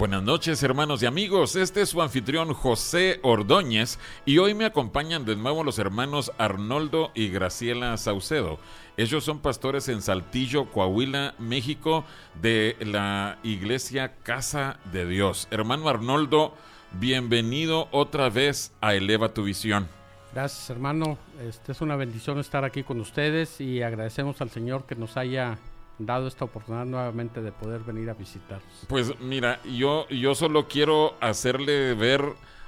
[0.00, 5.26] Buenas noches hermanos y amigos, este es su anfitrión José Ordóñez y hoy me acompañan
[5.26, 8.58] de nuevo los hermanos Arnoldo y Graciela Saucedo.
[8.96, 12.06] Ellos son pastores en Saltillo, Coahuila, México,
[12.40, 15.48] de la iglesia Casa de Dios.
[15.50, 16.54] Hermano Arnoldo,
[16.92, 19.86] bienvenido otra vez a Eleva tu Visión.
[20.32, 24.94] Gracias hermano, este es una bendición estar aquí con ustedes y agradecemos al Señor que
[24.94, 25.58] nos haya
[26.06, 28.86] dado esta oportunidad nuevamente de poder venir a visitarnos.
[28.88, 32.24] Pues mira, yo, yo solo quiero hacerle ver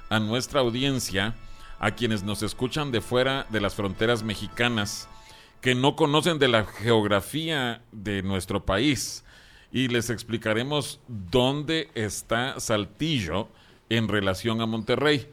[0.09, 1.35] a nuestra audiencia,
[1.79, 5.09] a quienes nos escuchan de fuera de las fronteras mexicanas,
[5.61, 9.23] que no conocen de la geografía de nuestro país,
[9.71, 13.47] y les explicaremos dónde está Saltillo
[13.89, 15.27] en relación a Monterrey.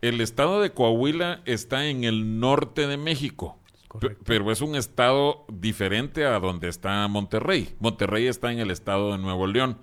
[0.00, 3.57] El estado de Coahuila está en el norte de México
[4.24, 7.74] pero es un estado diferente a donde está Monterrey.
[7.80, 9.78] Monterrey está en el estado de Nuevo León.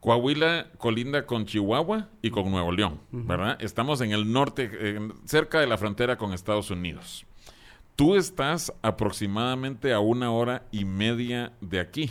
[0.00, 3.56] Coahuila colinda con Chihuahua y con Nuevo León, ¿verdad?
[3.62, 7.24] Estamos en el norte, cerca de la frontera con Estados Unidos.
[7.94, 12.10] Tú estás aproximadamente a una hora y media de aquí.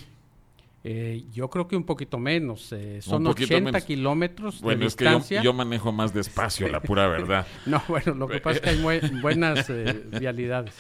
[0.84, 2.72] Eh, yo creo que un poquito menos.
[2.72, 5.38] Eh, son 80 kilómetros de distancia.
[5.38, 7.46] es que yo, manejo más despacio, la pura verdad.
[7.68, 10.74] no, bueno, lo que pasa es que hay buenas eh, vialidades.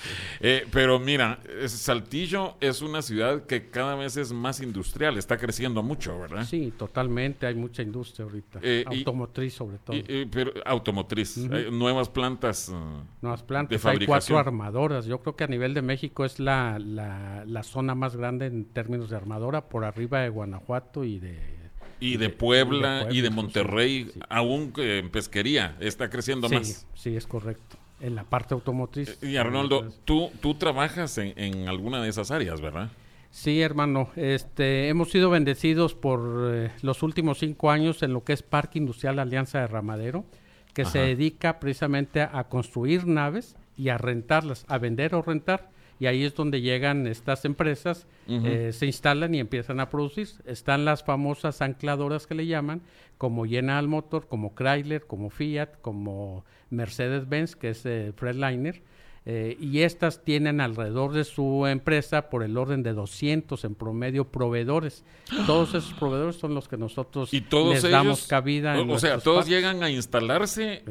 [0.71, 6.19] pero mira, Saltillo es una ciudad que cada vez es más industrial, está creciendo mucho,
[6.19, 6.45] ¿verdad?
[6.45, 8.59] Sí, totalmente, hay mucha industria ahorita.
[8.87, 9.95] automotriz sobre todo.
[10.31, 12.73] pero automotriz, nuevas plantas.
[13.21, 15.05] nuevas plantas, hay cuatro armadoras.
[15.05, 18.65] Yo creo que a nivel de México es la, la, la zona más grande en
[18.65, 21.61] términos de armadora por arriba de Guanajuato y de
[22.01, 26.87] y de, Puebla y de, Monterrey, aún en pesquería, está creciendo más.
[26.95, 27.77] Sí, es correcto.
[27.99, 29.19] En la parte automotriz.
[29.21, 32.89] Y Arnoldo, tú, tú trabajas en, alguna de esas áreas, ¿verdad?
[33.29, 34.09] Sí, hermano.
[34.15, 38.79] Este, hemos sido bendecidos por eh, los últimos cinco años en lo que es Parque
[38.79, 40.25] Industrial Alianza de Ramadero,
[40.73, 45.69] que se dedica precisamente a construir naves y a rentarlas, a vender o rentar
[46.01, 50.29] y ahí es donde llegan estas empresas, eh, se instalan y empiezan a producir.
[50.47, 52.81] Están las famosas ancladoras que le llaman,
[53.19, 58.81] como General Motor, como Chrysler, como Fiat, como Mercedes-Benz, que es eh, Freightliner,
[59.23, 64.31] eh, y estas tienen alrededor de su empresa por el orden de 200 en promedio
[64.31, 65.03] proveedores.
[65.45, 68.81] Todos esos proveedores son los que nosotros ¿Y todos les damos cabida.
[68.81, 70.83] o, sea, todos llegan a instalarse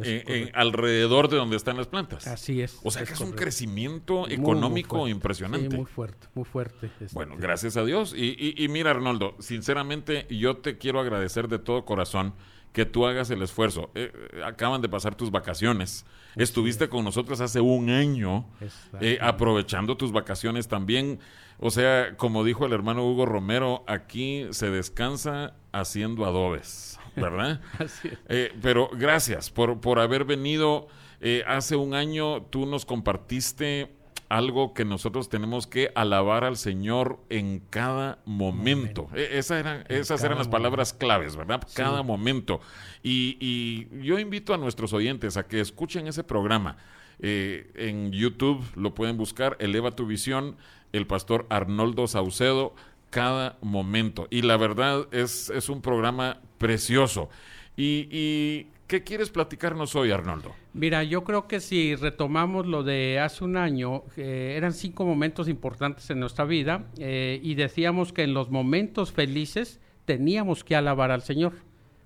[0.55, 2.29] alrededor de donde están las plantas.
[2.29, 2.79] Así es.
[2.85, 5.77] O sea, que es un crecimiento económico impresionante.
[5.77, 6.87] muy fuerte, muy fuerte.
[7.01, 8.15] Este, bueno, gracias a Dios.
[8.17, 12.35] Y, y mira, Arnoldo, sinceramente yo te quiero agradecer de todo corazón
[12.73, 13.91] que tú hagas el esfuerzo.
[13.95, 16.05] Eh, eh, acaban de pasar tus vacaciones.
[16.37, 18.47] Estuviste con nosotros hace un año,
[19.01, 21.19] eh, aprovechando tus vacaciones también.
[21.59, 27.61] O sea, como dijo el hermano Hugo Romero, aquí se descansa haciendo adobes, ¿verdad?
[28.63, 30.87] pero gracias por, por haber venido.
[31.47, 34.00] hace un año tú nos compartiste
[34.31, 39.09] algo que nosotros tenemos que alabar al Señor en cada momento.
[39.13, 41.67] E, esa eran, esas eran las palabras claves, ¿verdad?
[41.75, 42.61] Cada momento.
[43.03, 46.77] Y, yo invito a nuestros oyentes a que escuchen ese programa.
[47.19, 50.57] Eh, en YouTube lo pueden buscar, Eleva tu visión,
[50.93, 52.75] el pastor Arnoldo Saucedo,
[53.11, 54.29] cada momento.
[54.31, 57.29] Y la verdad es, es un programa precioso.
[57.77, 60.53] y ¿Qué quieres platicarnos hoy, Arnoldo?
[60.73, 65.49] Mira, yo creo que si retomamos lo de hace un año, eh, eran cinco momentos
[65.49, 71.13] importantes en nuestra vida eh, y decíamos que en los momentos felices teníamos que alabar
[71.13, 71.53] al Señor.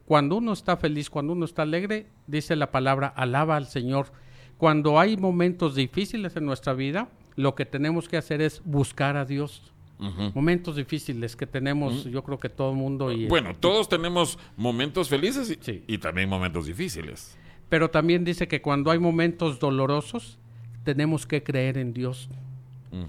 [0.05, 4.13] Cuando uno está feliz, cuando uno está alegre, dice la palabra, alaba al Señor.
[4.59, 9.25] Cuando hay momentos difíciles en nuestra vida, lo que tenemos que hacer es buscar a
[9.25, 9.73] Dios.
[9.99, 13.13] Momentos difíciles que tenemos, yo creo que todo el mundo.
[13.13, 15.57] Y, bueno, todos tenemos momentos felices
[15.87, 17.39] y, también momentos difíciles.
[17.69, 20.39] Pero también dice que cuando hay momentos dolorosos,
[20.85, 22.29] tenemos que creer en Dios.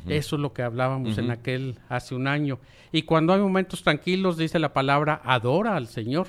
[0.08, 2.60] Eso es lo que hablábamos en aquel hace un año.
[2.92, 6.28] Y cuando hay momentos tranquilos, dice la palabra, adora al Señor.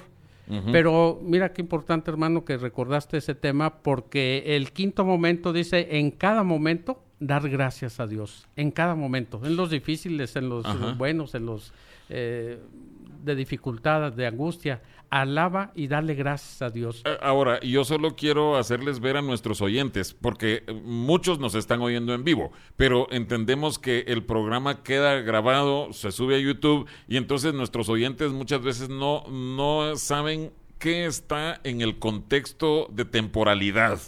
[0.73, 6.11] Pero mira qué importante, hermano, que recordaste ese tema, porque el quinto momento dice, en
[6.11, 10.67] cada momento dar gracias a Dios en cada momento, en los difíciles, en los,
[10.99, 11.73] buenos, en los
[12.09, 12.59] eh,
[13.25, 14.83] de dificultad, de angustia.
[15.09, 17.03] Alaba y dale gracias a Dios.
[17.05, 21.81] Eh, ahora, yo solo quiero hacerles ver a nuestros oyentes, porque eh, muchos nos están
[21.81, 27.19] oyendo en vivo, pero entendemos que el programa queda grabado, se sube a YouTube y
[27.19, 34.01] entonces nuestros oyentes muchas veces no, no saben qué está en el contexto de temporalidad.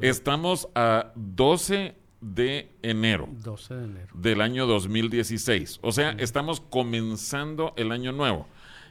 [0.00, 4.08] Estamos a 12 de enero, 12 de enero.
[4.14, 5.80] del año 2016.
[5.82, 8.46] O sea, estamos comenzando el año nuevo.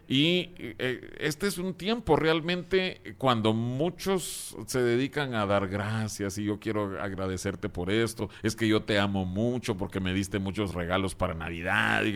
[0.07, 6.45] Y eh, este es un tiempo realmente cuando muchos se dedican a dar gracias y
[6.45, 10.73] yo quiero agradecerte por esto, es que yo te amo mucho porque me diste muchos
[10.73, 12.03] regalos para Navidad.
[12.05, 12.13] Y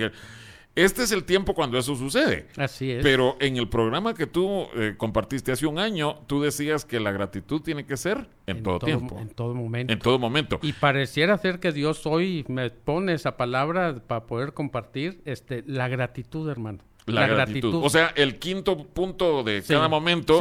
[0.76, 2.48] este es el tiempo cuando eso sucede.
[2.58, 3.04] Así es.
[3.04, 7.12] Pero en el programa que tú eh, compartiste hace un año, tú decías que la
[7.12, 9.20] gratitud tiene que ser en, todo, tiempo.
[9.20, 9.94] En todo momento.
[9.94, 10.60] En todo momento.
[10.64, 15.88] Y pareciera ser que Dios hoy me pone esa palabra para poder compartir este, la
[15.88, 16.80] gratitud, hermano.
[17.06, 17.76] La, gratitud.
[17.84, 20.40] O sea, el quinto punto de cada momento,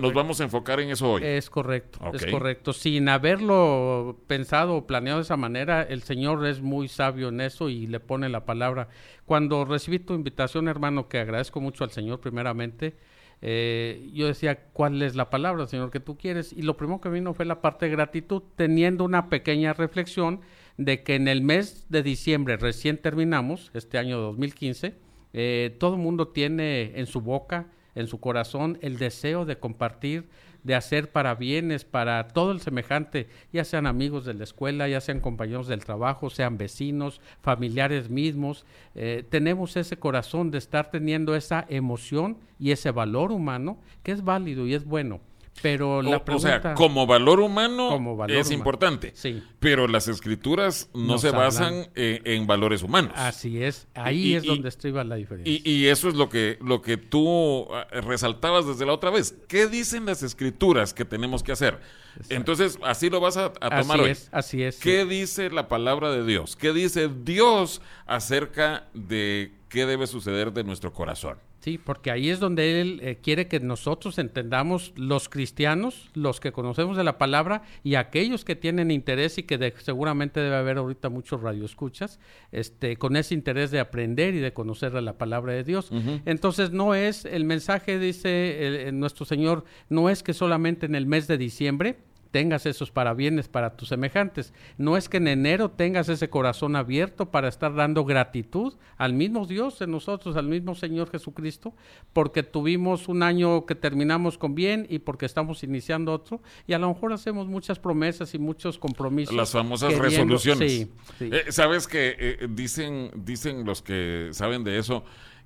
[0.00, 1.22] nos vamos a enfocar en eso hoy.
[1.24, 2.72] Es correcto, es correcto.
[2.72, 7.68] Sin haberlo pensado o planeado de esa manera, el Señor es muy sabio en eso
[7.68, 8.88] y le pone la palabra.
[9.24, 12.96] Cuando recibí tu invitación, hermano, que agradezco mucho al Señor primeramente,
[13.42, 16.52] eh, yo decía, ¿cuál es la palabra, Señor, que tú quieres?
[16.52, 20.40] Y lo primero que vino fue la parte de gratitud, teniendo una pequeña reflexión
[20.78, 24.94] de que en el mes de diciembre recién terminamos, este año 2015,
[25.32, 30.28] eh, todo el mundo tiene en su boca, en su corazón, el deseo de compartir,
[30.66, 35.00] de hacer para bienes, para todo el semejante, ya sean amigos de la escuela, ya
[35.00, 38.66] sean compañeros del trabajo, sean vecinos, familiares mismos.
[38.96, 44.24] Eh, tenemos ese corazón de estar teniendo esa emoción y ese valor humano que es
[44.24, 45.20] válido y es bueno.
[45.62, 47.98] Pero la o, sea, como valor humano
[48.28, 49.12] es importante.
[49.14, 49.42] Sí.
[49.58, 53.12] Pero las escrituras no se basan eh, en, valores humanos.
[53.16, 53.88] Así es.
[53.94, 55.60] Ahí es donde estriba la diferencia.
[55.64, 59.34] Y, eso es lo que, lo que tú ah, resaltabas desde la otra vez.
[59.48, 61.80] ¿Qué dicen las escrituras que tenemos que hacer?
[62.28, 64.78] Entonces, así lo vas a, tomar así Es, así es.
[64.78, 66.56] ¿Qué dice la palabra de Dios?
[66.56, 71.38] ¿Qué dice Dios acerca de qué debe suceder de nuestro corazón?
[71.66, 76.52] Sí, porque ahí es donde Él eh, quiere que nosotros entendamos los cristianos, los que
[76.52, 81.08] conocemos de la palabra y aquellos que tienen interés y que seguramente debe haber ahorita
[81.08, 82.20] muchos radioescuchas,
[82.52, 85.90] este, con ese interés de aprender y de conocer la palabra de Dios.
[86.24, 91.26] Entonces no es, el mensaje dice nuestro Señor, no es que solamente en el mes
[91.26, 91.96] de diciembre,
[92.36, 94.52] tengas esos parabienes para tus semejantes.
[94.76, 99.46] No es que en enero tengas ese corazón abierto para estar dando gratitud al mismo
[99.46, 101.72] Dios en nosotros, al mismo Señor Jesucristo,
[102.12, 106.78] porque tuvimos un año que terminamos con bien y porque estamos iniciando otro, y a
[106.78, 109.34] lo mejor hacemos muchas promesas y muchos compromisos.
[109.34, 110.88] Las famosas resoluciones.
[111.20, 115.04] Eh, Sabes que eh, dicen, dicen los que saben de eso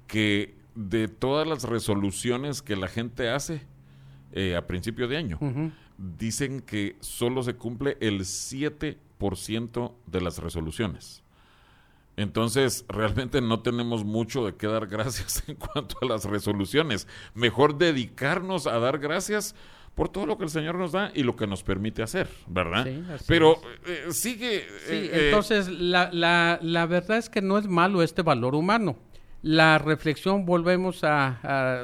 [0.08, 3.60] que de todas las resoluciones que la gente hace
[4.32, 5.38] eh, a principio de año,
[6.00, 11.22] dicen que solo se cumple el 7% de las resoluciones.
[12.16, 17.06] Entonces, realmente no tenemos mucho de qué dar gracias en cuanto a las resoluciones.
[17.34, 19.54] Mejor dedicarnos a dar gracias
[19.94, 22.86] por todo lo que el Señor nos da y lo que nos permite hacer, ¿verdad?
[23.26, 24.60] Pero eh, sigue...
[24.86, 28.96] Sí, eh, entonces, la, la, la verdad es que no es malo este valor humano
[29.42, 31.82] la reflexión volvemos a,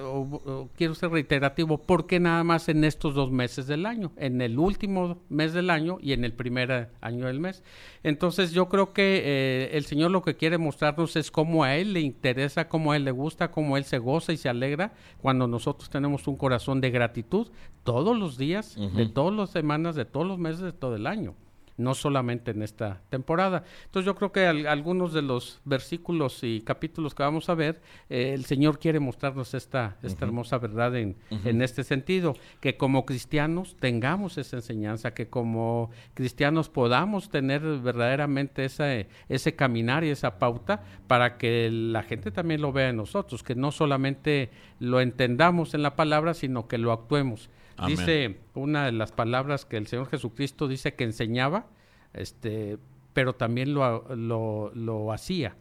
[0.76, 4.12] quiero ser reiterativo, ¿por qué nada más en estos dos meses del año?
[4.16, 7.62] En el último mes del año y en el primer año del mes.
[8.02, 11.94] Entonces yo creo que eh, el Señor lo que quiere mostrarnos es cómo a Él
[11.94, 15.46] le interesa, cómo a Él le gusta, cómo Él se goza y se alegra cuando
[15.46, 17.48] nosotros tenemos un corazón de gratitud
[17.84, 21.34] todos los días, de todas las semanas, de todos los meses, de todo el año.
[21.76, 23.64] No solamente en esta temporada.
[23.84, 28.32] Entonces yo creo que algunos de los versículos y capítulos que vamos a ver, eh,
[28.34, 33.76] el Señor quiere mostrarnos esta, esta hermosa verdad en, en este sentido, que como cristianos
[33.78, 40.82] tengamos esa enseñanza, que como cristianos podamos tener verdaderamente ese, ese caminar y esa pauta
[41.06, 45.82] para que la gente también lo vea en nosotros, que no solamente lo entendamos en
[45.82, 47.50] la palabra, sino que lo actuemos.
[47.86, 51.66] Dice una de las palabras que el Señor Jesucristo dice que enseñaba,
[52.14, 52.78] este,
[53.12, 55.56] pero también lo, lo, hacía.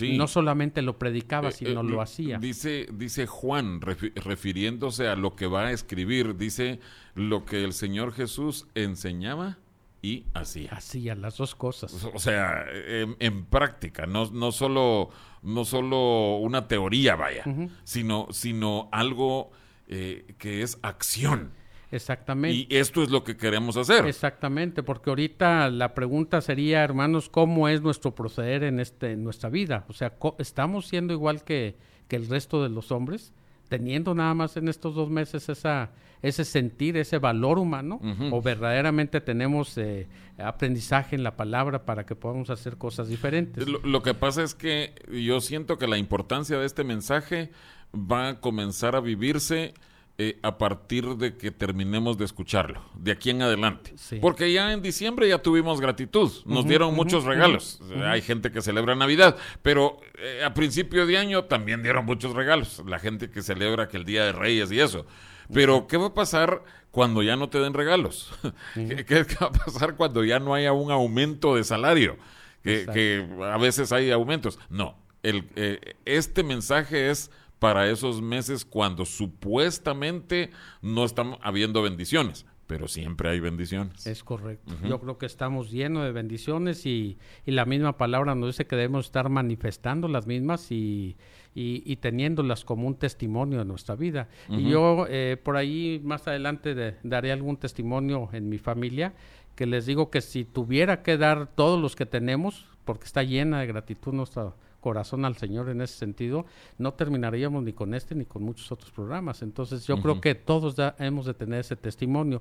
[0.00, 2.38] No solamente lo predicaba, eh, sino eh, lo hacía.
[2.38, 6.80] Dice, dice Juan, refiriéndose a lo que va a escribir, dice
[7.14, 9.58] lo que el Señor Jesús enseñaba
[10.02, 10.70] y hacía.
[10.72, 11.92] Hacía las dos cosas.
[12.12, 15.10] O sea, en, práctica, no, no, solo,
[15.42, 17.44] no solo una teoría, vaya,
[17.84, 19.50] sino, sino algo
[19.88, 21.52] eh, que es acción.
[21.92, 22.66] Exactamente.
[22.68, 24.06] Y esto es lo que queremos hacer.
[24.06, 29.48] Exactamente, porque ahorita la pregunta sería, hermanos, ¿cómo es nuestro proceder en, este, en nuestra
[29.48, 29.84] vida?
[29.88, 31.76] O sea, ¿estamos siendo igual que,
[32.08, 33.32] que el resto de los hombres?
[33.68, 35.90] Teniendo nada más en estos dos meses esa,
[36.22, 38.00] ese sentir, ese valor humano,
[38.30, 40.06] o verdaderamente tenemos eh,
[40.38, 43.66] aprendizaje en la palabra para que podamos hacer cosas diferentes.
[43.66, 47.50] lo, que pasa es que yo siento que la importancia de este mensaje
[47.94, 49.74] va a comenzar a vivirse
[50.18, 53.94] eh, a partir de que terminemos de escucharlo, de aquí en adelante.
[54.22, 57.82] Porque ya en diciembre ya tuvimos gratitud, nos dieron muchos regalos.
[58.02, 62.82] Hay gente que celebra Navidad, pero eh, a principio de año también dieron muchos regalos.
[62.86, 65.04] La gente que celebra que el Día de Reyes y eso.
[65.52, 68.32] Pero, ¿qué va a pasar cuando ya no te den regalos?
[68.74, 72.16] ¿Qué, va a pasar cuando ya no haya un aumento de salario?
[72.62, 74.58] Que, a veces hay aumentos.
[74.70, 80.50] No, el, eh, este mensaje es para esos meses cuando supuestamente
[80.82, 82.46] no están habiendo bendiciones.
[82.66, 84.08] Pero siempre hay bendiciones.
[84.08, 84.74] Es correcto.
[84.88, 89.06] Yo creo que estamos llenos de bendiciones y, la misma palabra nos dice que debemos
[89.06, 91.16] estar manifestando las mismas y,
[91.54, 94.28] y, teniéndolas como un testimonio de nuestra vida.
[94.48, 99.14] Y yo eh, por ahí más adelante daré algún testimonio en mi familia
[99.54, 103.60] que les digo que si tuviera que dar todos los que tenemos, porque está llena
[103.60, 104.54] de gratitud nuestra
[104.86, 106.46] corazón al Señor en ese sentido,
[106.78, 109.42] no terminaríamos ni con este ni con muchos otros programas.
[109.42, 112.40] Entonces yo creo que todos hemos de tener ese testimonio.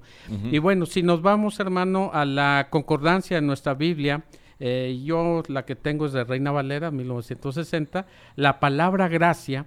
[0.52, 4.26] Y bueno, si nos vamos, hermano, a la concordancia en nuestra Biblia,
[4.60, 9.66] eh, yo la que tengo es de Reina Valera, 1960, la palabra gracia,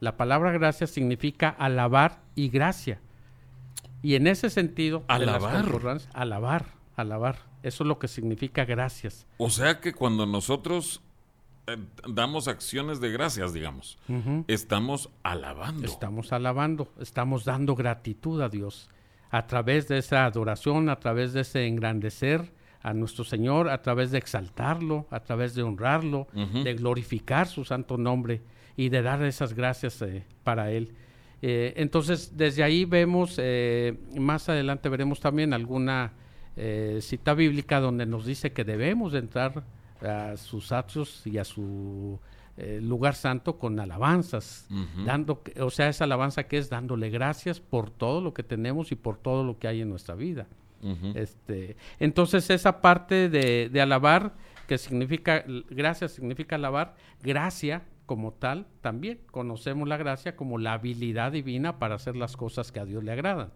[0.00, 2.98] la palabra gracia significa alabar y gracia.
[4.02, 5.64] Y en ese sentido, alabar,
[6.12, 6.66] alabar,
[6.96, 7.38] alabar.
[7.62, 9.28] Eso es lo que significa gracias.
[9.38, 11.02] O sea que cuando nosotros
[11.66, 11.76] eh,
[12.08, 13.98] damos acciones de gracias, digamos.
[14.46, 15.84] Estamos alabando.
[15.84, 18.88] Estamos alabando, estamos dando gratitud a Dios
[19.30, 24.12] a través de esa adoración, a través de ese engrandecer a nuestro Señor, a través
[24.12, 28.42] de exaltarlo, a través de honrarlo, de glorificar su santo nombre
[28.76, 30.94] y de dar esas gracias eh, para Él.
[31.42, 33.40] Eh, entonces, desde ahí vemos,
[34.16, 36.12] más adelante veremos también alguna
[37.00, 39.64] cita bíblica donde nos dice que debemos entrar
[40.06, 42.18] a sus atrios y a su
[42.56, 44.66] eh, lugar santo con alabanzas,
[45.04, 48.96] dando, o sea, esa alabanza que es dándole gracias por todo lo que tenemos y
[48.96, 50.46] por todo lo que hay en nuestra vida.
[51.14, 54.34] este, entonces esa parte de, de, alabar,
[54.66, 61.32] que significa, gracias significa alabar, gracia como tal también, conocemos la gracia como la habilidad
[61.32, 63.50] divina para hacer las cosas que a Dios le agradan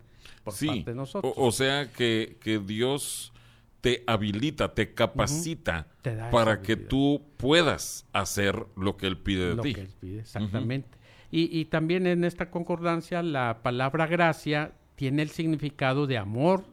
[0.44, 1.32] por parte de nosotros.
[1.36, 3.32] O, sea que, que Dios
[3.80, 5.88] te habilita, te capacita
[6.30, 9.74] para que tú puedas hacer lo que Él pide de ti.
[9.74, 10.98] Que él pide, exactamente.
[11.30, 16.64] y, y también en esta concordancia la palabra gracia tiene el significado de amor,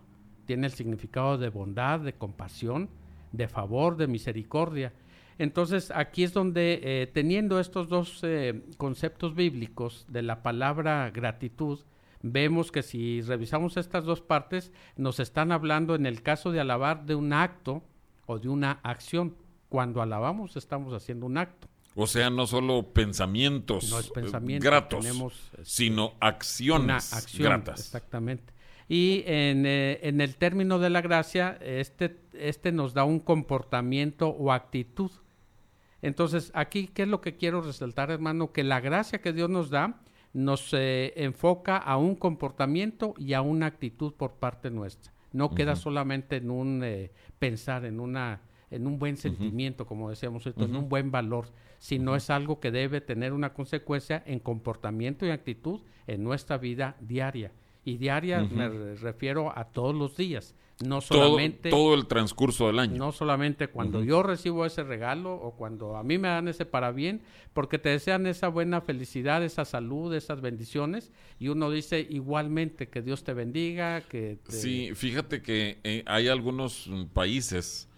[0.46, 2.90] tiene el significado de bondad, de compasión,
[3.32, 4.94] de favor, de misericordia.
[5.38, 11.80] Entonces aquí es donde, eh, teniendo estos dos eh, conceptos bíblicos de la palabra gratitud,
[12.22, 17.06] vemos que si revisamos estas dos partes, nos están hablando en el caso de alabar
[17.06, 17.84] de un acto
[18.26, 19.36] o de una acción.
[19.70, 21.68] Cuando alabamos estamos haciendo un acto.
[22.00, 24.12] O sea, no solo pensamientos
[24.62, 25.06] gratos,
[25.64, 27.80] sino acciones gratas.
[27.80, 28.54] Exactamente.
[28.88, 34.30] Y en, eh, en, el término de la gracia, este, este nos da un comportamiento
[34.30, 35.12] o actitud.
[36.02, 38.54] Entonces, aquí, ¿qué es lo que quiero resaltar, hermano?
[38.54, 40.00] Que la gracia que Dios nos da
[40.38, 45.12] nos eh, enfoca a un comportamiento y a una actitud por parte nuestra.
[45.34, 50.46] No queda solamente en un eh, pensar, en una en un buen sentimiento, como decíamos,
[50.46, 51.48] en un buen valor,
[51.80, 56.98] sino es algo que debe tener una consecuencia en comportamiento y actitud en nuestra vida
[57.00, 57.52] diaria.
[57.84, 60.54] Y diaria me refiero a todos los días,
[60.86, 62.98] no solamente todo, el transcurso del año.
[62.98, 66.92] No solamente cuando yo recibo ese regalo o cuando a mí me dan ese para
[66.92, 67.22] bien,
[67.54, 73.02] porque te desean esa buena felicidad, esa salud, esas bendiciones y uno dice igualmente que
[73.02, 77.90] Dios te bendiga, que Sí, fíjate que eh, hay algunos países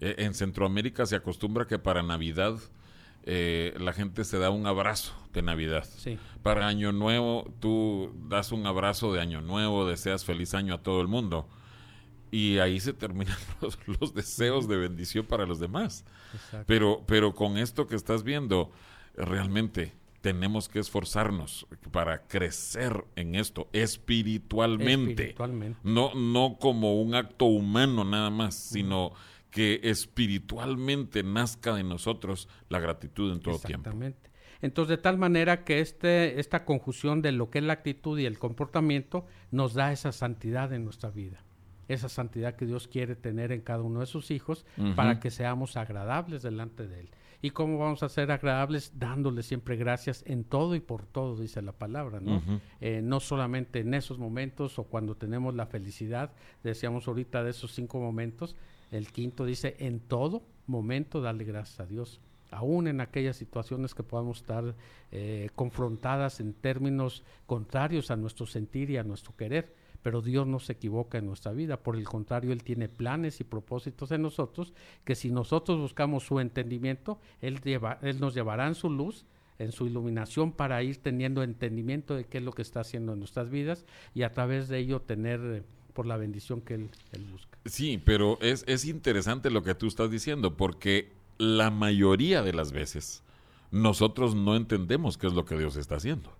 [0.00, 2.58] eh, en Centroamérica se acostumbra que para Navidad
[3.24, 5.84] eh, la gente se da un abrazo de Navidad.
[6.42, 11.00] Para Año Nuevo, tú das un abrazo de Año Nuevo, deseas feliz año a todo
[11.00, 11.48] el mundo.
[12.36, 13.34] Y ahí se terminan
[14.00, 16.04] los, deseos de bendición para los demás.
[16.66, 18.70] Pero, pero con esto que estás viendo,
[19.14, 25.12] realmente tenemos que esforzarnos para crecer en esto espiritualmente.
[25.12, 25.80] espiritualmente.
[25.82, 29.12] No, no como un acto humano nada más, sino
[29.50, 34.20] que espiritualmente nazca de nosotros la gratitud en todo Exactamente.
[34.20, 34.38] tiempo.
[34.60, 38.26] Entonces, de tal manera que este, esta conjunción de lo que es la actitud y
[38.26, 41.45] el comportamiento nos da esa santidad en nuestra vida,
[41.88, 44.64] esa santidad que Dios quiere tener en cada uno de sus hijos
[44.94, 47.10] para que seamos agradables delante de Él.
[47.42, 48.92] ¿Y cómo vamos a ser agradables?
[48.98, 52.42] Dándole siempre gracias en todo y por todo, dice la palabra, ¿no?
[52.80, 56.32] Eh, no solamente en esos momentos o cuando tenemos la felicidad,
[56.64, 58.56] decíamos ahorita de esos cinco momentos,
[58.90, 64.02] el quinto dice, en todo momento darle gracias a Dios, aún en aquellas situaciones que
[64.02, 64.74] podamos estar
[65.12, 69.74] eh, confrontadas en términos contrarios a nuestro sentir y a nuestro querer.
[70.06, 73.44] Pero Dios no se equivoca en nuestra vida, por el contrario, Él tiene planes y
[73.44, 74.72] propósitos en nosotros,
[75.04, 79.26] que si nosotros buscamos su entendimiento, Él, lleva, él nos llevará en su luz
[79.58, 83.18] en su iluminación para ir teniendo entendimiento de qué es lo que está haciendo en
[83.18, 83.84] nuestras vidas
[84.14, 86.90] y a través de ello tener por la bendición que él,
[87.32, 87.58] busca.
[87.64, 92.70] Sí, pero es, es interesante lo que tú estás diciendo, porque la mayoría de las
[92.70, 93.24] veces
[93.72, 96.35] nosotros no entendemos qué es lo que Dios está haciendo.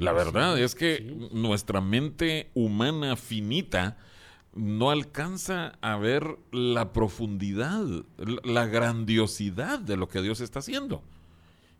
[0.00, 3.98] La verdad es que nuestra mente humana finita
[4.54, 7.84] no alcanza a ver la profundidad,
[8.44, 11.02] la grandiosidad de lo que Dios está haciendo.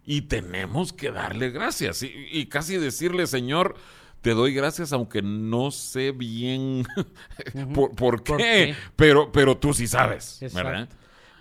[0.05, 3.77] Y tenemos que darle gracias y, y casi decirle, Señor,
[4.21, 6.87] te doy gracias aunque no sé bien
[7.97, 10.89] por, qué, Pero, pero tú sí sabes, ¿verdad?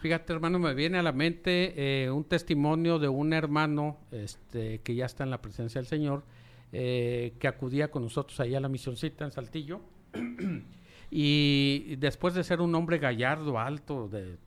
[0.01, 4.95] Fíjate, hermano, me viene a la mente eh, un testimonio de un hermano este, que
[4.95, 6.23] ya está en la presencia del Señor,
[6.71, 9.81] eh, que acudía con nosotros ahí a la misioncita en Saltillo.
[11.11, 14.37] y después de ser un hombre gallardo, alto, de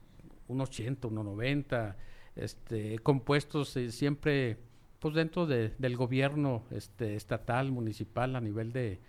[0.48, 1.96] 1,80, 1,90,
[2.36, 4.58] este, compuestos eh, siempre
[5.02, 9.00] pues dentro de, del gobierno este, estatal, municipal, a nivel de,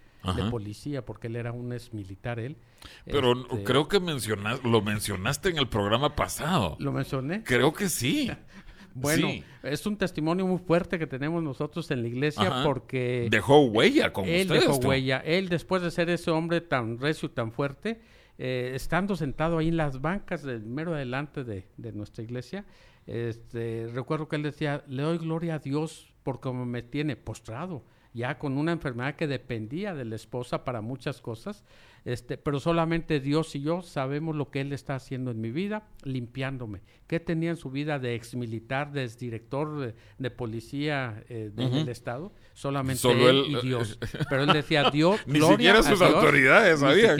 [0.49, 2.57] policía, porque él era un ex militar él.
[3.05, 6.77] Pero este, creo que mencionas, lo mencionaste en el programa pasado.
[6.79, 7.43] ¿Lo mencioné?
[7.43, 8.31] Creo que sí.
[8.93, 9.29] bueno,
[9.63, 13.27] es un testimonio muy fuerte que tenemos nosotros en la iglesia porque...
[13.31, 14.67] Dejó huella con él ustedes.
[14.67, 15.19] Dejó huella.
[15.25, 17.99] Él, después de ser ese hombre tan recio, tan fuerte,
[18.37, 22.65] eh, estando sentado ahí en las bancas del mero adelante de, de nuestra iglesia,
[23.05, 28.37] este, recuerdo que él decía, le doy gloria a Dios porque me tiene postrado, ya
[28.37, 31.63] con una enfermedad que dependía de la esposa para muchas cosas,
[32.05, 35.87] este, pero solamente Dios y yo sabemos lo que Él está haciendo en mi vida,
[36.03, 36.81] limpiándome.
[37.07, 41.87] ¿Qué tenía en su vida de ex militar, de ex director de, policía eh, del
[41.87, 42.33] Estado?
[42.53, 43.97] Solamente él, y Dios.
[44.29, 47.15] Pero él decía, Dios, ni siquiera sus autoridades, ¿sabía?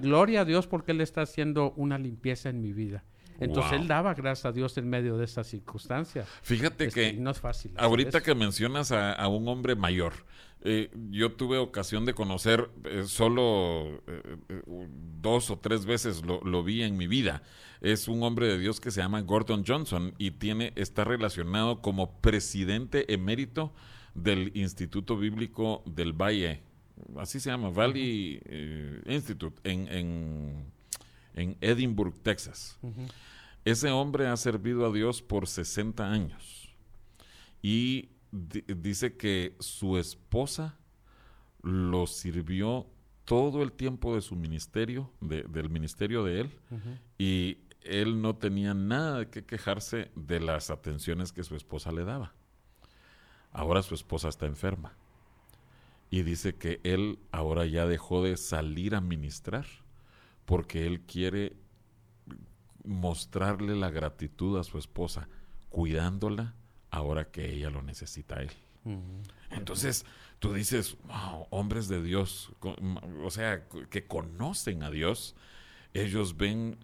[0.00, 3.04] Gloria a Dios porque Él está haciendo una limpieza en mi vida.
[3.40, 6.24] Entonces él daba gracias a Dios en medio de esa circunstancia.
[6.42, 7.72] Fíjate que no es fácil.
[7.76, 10.12] Ahorita que mencionas a, un hombre mayor,
[10.62, 14.36] eh, yo tuve ocasión de conocer eh, solo eh,
[15.20, 17.42] dos o tres veces lo, vi en mi vida.
[17.80, 22.20] Es un hombre de Dios que se llama Gordon Johnson y tiene está relacionado como
[22.20, 23.72] presidente emérito
[24.14, 26.62] del Instituto Bíblico del Valle,
[27.16, 28.42] así se llama, Valley
[29.06, 30.72] Institute en, en,
[31.34, 32.78] en Edinburgh, Texas.
[33.64, 36.74] Ese hombre ha servido a Dios por 60 años
[37.62, 40.78] y dice que su esposa
[41.62, 42.86] lo sirvió
[43.24, 46.50] todo el tiempo de su ministerio, del ministerio de él,
[47.18, 52.04] y él no tenía nada de qué quejarse de las atenciones que su esposa le
[52.04, 52.34] daba.
[53.52, 54.96] Ahora su esposa está enferma
[56.10, 59.66] y dice que él ahora ya dejó de salir a ministrar
[60.50, 61.52] porque él quiere
[62.82, 65.28] mostrarle la gratitud a su esposa,
[65.68, 66.56] cuidándola
[66.90, 68.50] ahora que ella lo necesita a él.
[69.50, 70.04] Entonces,
[70.40, 70.96] tú dices,
[71.50, 72.50] hombres de Dios,
[73.22, 75.36] o sea, que conocen a Dios,
[75.94, 76.78] ellos ven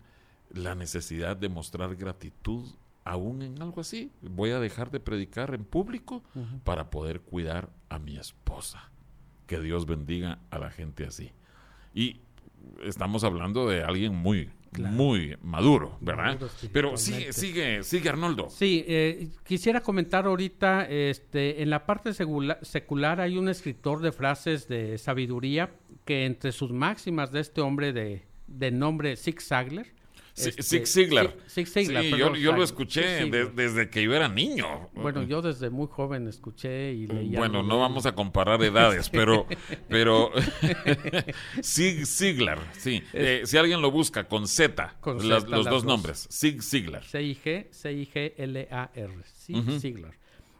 [0.50, 4.12] la necesidad de mostrar gratitud aún en algo así.
[4.22, 6.22] Voy a dejar de predicar en público
[6.62, 8.92] para poder cuidar a mi esposa.
[9.48, 11.32] que Dios bendiga a la gente así.
[11.94, 12.20] Y
[12.84, 16.38] estamos hablando de alguien muy, muy maduro, ¿verdad?
[16.72, 18.48] Pero sigue, sigue, sigue Arnoldo.
[18.50, 24.68] Sí, eh, quisiera comentar ahorita, este, en la parte secular hay un escritor de frases
[24.68, 25.70] de sabiduría
[26.04, 29.86] que entre sus máximas de este hombre de, de nombre Zig Ziglar,
[30.36, 31.34] este, Zig Ziglar.
[31.46, 31.64] Sí,
[32.18, 34.90] yo, lo escuché desde que yo era niño.
[34.94, 37.38] Bueno, yo desde muy joven escuché y leía.
[37.38, 39.46] Bueno, no vamos a comparar edades, pero,
[39.88, 40.30] pero
[41.62, 43.02] Zig Ziglar, sí.
[43.12, 47.04] Eh, si alguien lo busca con Z, los dos, nombres, Zig Ziglar.
[47.04, 50.14] C-I-G, C-I-G-L-A-R, Zig Ziglar.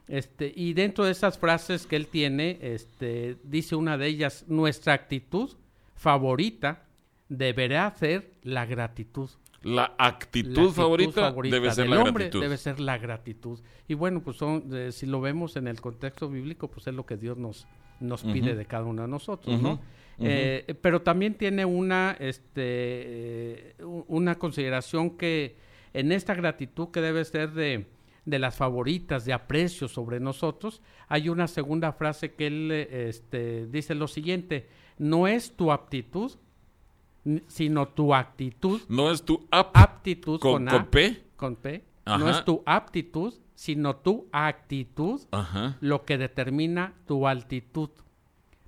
[0.09, 4.93] Este, y dentro de esas frases que él tiene, este, dice una de ellas, nuestra
[4.93, 5.51] actitud
[5.97, 6.87] favorita
[7.29, 9.29] deberá ser la gratitud.
[9.63, 12.41] La actitud, favorita, debe ser la gratitud.
[12.41, 13.59] Debe ser la gratitud.
[13.89, 17.05] Y bueno, pues son, eh, si lo vemos en el contexto bíblico, pues es lo
[17.07, 17.67] que Dios nos,
[18.01, 19.81] nos pide de cada uno de nosotros, ¿no?
[20.19, 25.57] Eh, pero también tiene una, este, una consideración que
[25.93, 27.87] en esta gratitud que debe ser de,
[28.25, 33.95] de las favoritas, de aprecio sobre nosotros, hay una segunda frase que él este, dice
[33.95, 36.33] lo siguiente, no es tu aptitud
[37.47, 38.81] sino tu actitud.
[38.89, 41.23] No es tu aptitud con, con, P.
[41.37, 41.85] Con P.
[42.07, 45.21] No es tu aptitud, sino tu actitud
[45.81, 47.91] lo que determina tu altitud.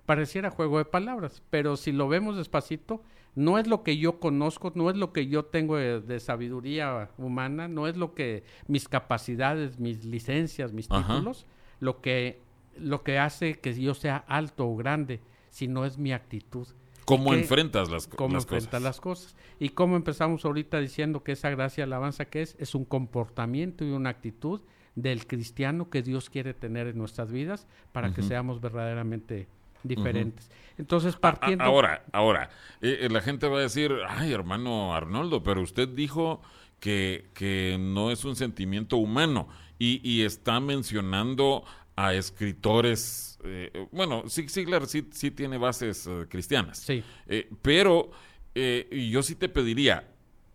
[0.07, 3.03] Pareciera juego de palabras, pero si lo vemos despacito,
[3.35, 7.69] no es lo que yo conozco, no es lo que yo tengo de, sabiduría humana,
[7.69, 11.47] no es lo que mis capacidades, mis licencias, mis títulos,
[11.79, 12.41] lo que,
[12.79, 16.67] lo que hace que yo sea alto o grande, sino es mi actitud.
[17.09, 19.35] ¿Cómo enfrentas las, cómo enfrentas las cosas?
[19.59, 23.93] Y cómo empezamos ahorita diciendo que esa gracia alabanza que es, es un comportamiento y
[23.93, 24.61] una actitud
[24.95, 29.49] del cristiano que Dios quiere tener en nuestras vidas para que seamos verdaderamente
[29.83, 30.51] diferentes.
[30.77, 31.65] Entonces, partiendo...
[31.65, 32.51] ahora, ahora,
[32.83, 36.43] eh, eh, la gente va a decir, ay, hermano Arnoldo, pero usted dijo
[36.79, 41.65] que, que no es un sentimiento humano y, y está mencionando
[41.99, 47.03] a escritores, eh, bueno, Zig Ziglar sí, tiene bases eh, cristianas, sí.
[47.27, 48.13] Eh, pero
[48.55, 50.09] yo sí te pediría,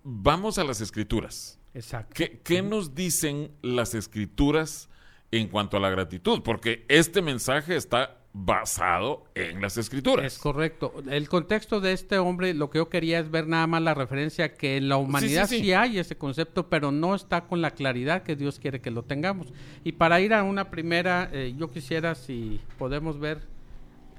[0.04, 1.58] vamos a las escrituras.
[1.74, 2.14] Exacto.
[2.14, 4.90] ¿Qué, qué nos dicen las escrituras
[5.32, 6.42] en cuanto a la gratitud?
[6.44, 10.26] Porque este mensaje está basado en las escrituras.
[10.26, 10.92] Es correcto.
[11.08, 14.56] El contexto de este hombre, lo que yo quería es ver nada más la referencia
[14.56, 18.36] que en la humanidad sí, hay ese concepto, pero no está con la claridad que
[18.36, 19.54] Dios quiere que lo tengamos.
[19.84, 23.42] Y para ir a una primera, eh, yo quisiera si podemos ver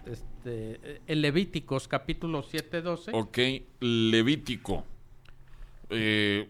[0.07, 3.11] este, el Levíticos capítulo 7, 12.
[3.15, 3.39] Ok,
[3.81, 4.85] Levítico.
[5.91, 6.49] Eh,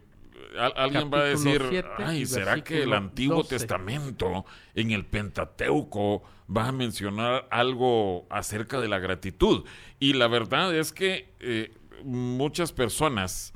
[0.76, 4.44] alguien va a decir, ay, ¿será que el Antiguo Testamento
[4.74, 6.22] en el Pentateuco
[6.54, 9.64] va a mencionar algo acerca de la gratitud?
[9.98, 11.72] Y la verdad es que eh,
[12.04, 13.52] muchas personas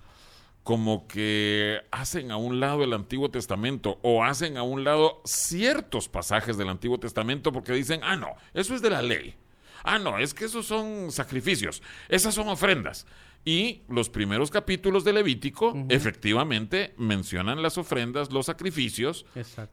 [0.63, 6.11] como que hacen a un lado el Antiguo Testamento o hacen a un lado ciertos
[6.11, 9.35] pasajes del Antiguo Testamento porque dicen, ah, no, eso es de la ley.
[9.83, 13.07] Ah, no, es que esos son sacrificios, esas son ofrendas.
[13.45, 19.25] Y los primeros capítulos de Levítico efectivamente mencionan las ofrendas, los sacrificios,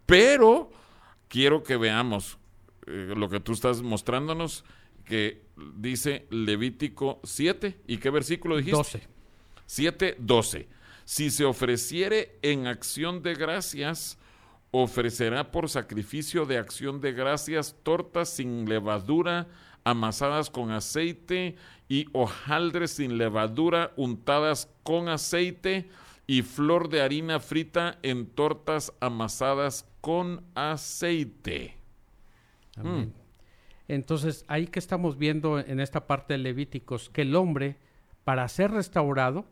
[0.05, 0.71] pero
[1.27, 2.37] quiero que veamos
[2.87, 4.63] eh, lo que tú estás mostrándonos,
[5.03, 5.43] que
[5.75, 8.77] dice Levítico 7, ¿y qué versículo dijiste?
[8.77, 9.07] 12.
[9.65, 10.67] 7, 12.
[11.05, 14.17] Si se ofreciere en acción de gracias,
[14.71, 19.47] ofrecerá por sacrificio de acción de gracias tortas sin levadura,
[19.85, 21.55] amasadas con aceite
[21.87, 25.87] y hojaldres sin levadura untadas con aceite
[26.27, 31.77] y flor de harina frita en tortas amasadas con aceite.
[32.75, 33.13] Amén.
[33.87, 37.77] Entonces, ahí que estamos viendo en esta parte de Levíticos, que el hombre,
[38.23, 39.45] para ser restaurado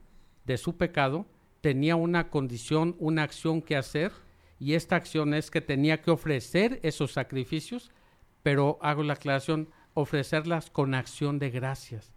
[0.45, 1.27] de su pecado,
[1.61, 4.11] tenía una condición, una acción que hacer,
[4.59, 7.91] y esta acción es que tenía que ofrecer esos sacrificios,
[8.41, 12.11] pero hago la aclaración, ofrecerlas con acción de gracias.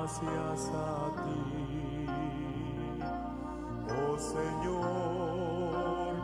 [0.09, 2.07] gracias a ti,
[3.89, 6.15] oh Señor,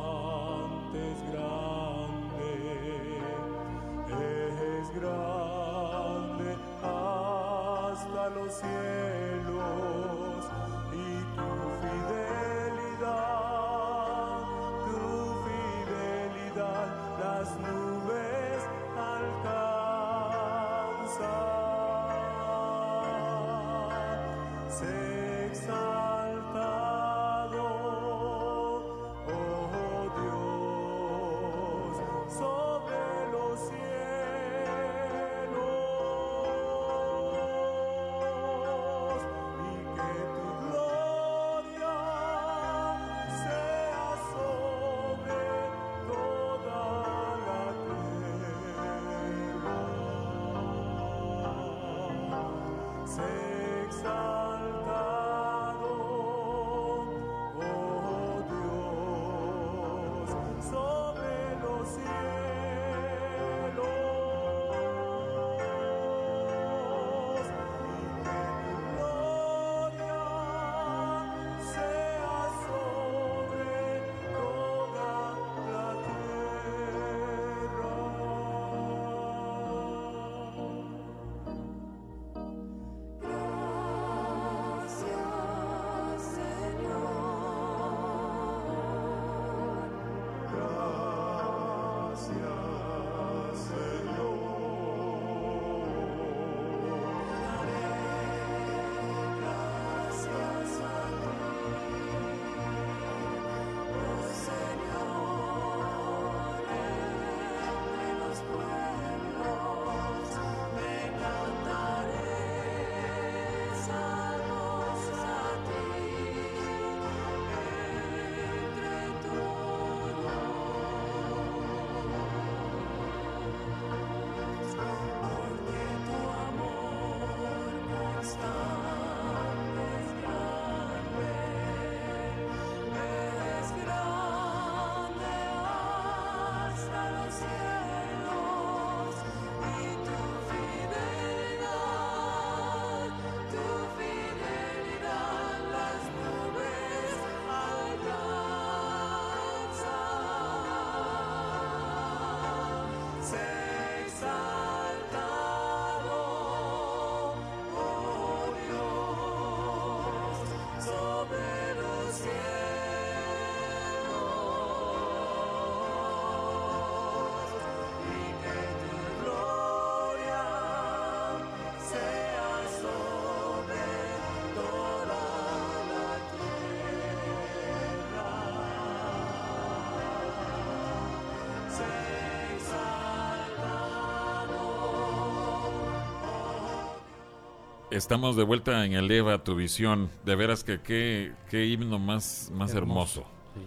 [187.93, 190.09] Estamos de vuelta en Eleva tu visión.
[190.25, 193.21] De veras que qué, qué himno más, más hermoso.
[193.53, 193.61] Sí.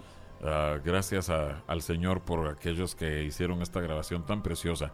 [0.45, 4.93] Ah, gracias a- al Señor por aquellos que hicieron esta grabación tan preciosa.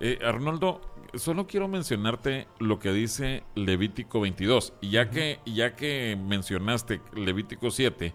[0.00, 0.80] Eh, Arnoldo,
[1.14, 4.72] solo quiero mencionarte lo que dice Levítico 22.
[4.80, 8.12] Y ya que, ya que mencionaste Levítico 7,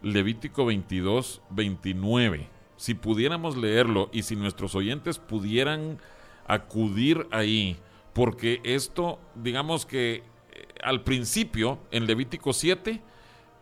[0.00, 2.48] Levítico 22, 29.
[2.76, 5.98] Si pudiéramos leerlo y si nuestros oyentes pudieran
[6.46, 7.76] acudir ahí,
[8.12, 10.22] porque esto, digamos que eh,
[10.82, 13.00] al principio, en Levítico 7,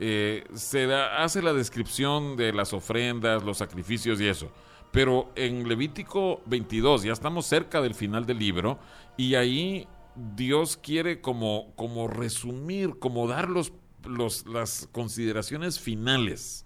[0.01, 4.51] eh, se da- hace la descripción de las ofrendas, los sacrificios y eso.
[4.91, 8.79] Pero en Levítico 22, ya estamos cerca del final del libro,
[9.17, 9.87] y ahí
[10.35, 13.73] Dios quiere como, como resumir, como dar los,
[14.05, 16.65] los- las consideraciones finales.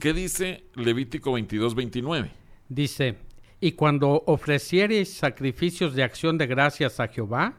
[0.00, 2.30] ¿Qué dice Levítico 22, 29?
[2.68, 3.16] Dice,
[3.62, 7.54] y cuando ofreciereis sacrificios de acción de gracias a Jehová,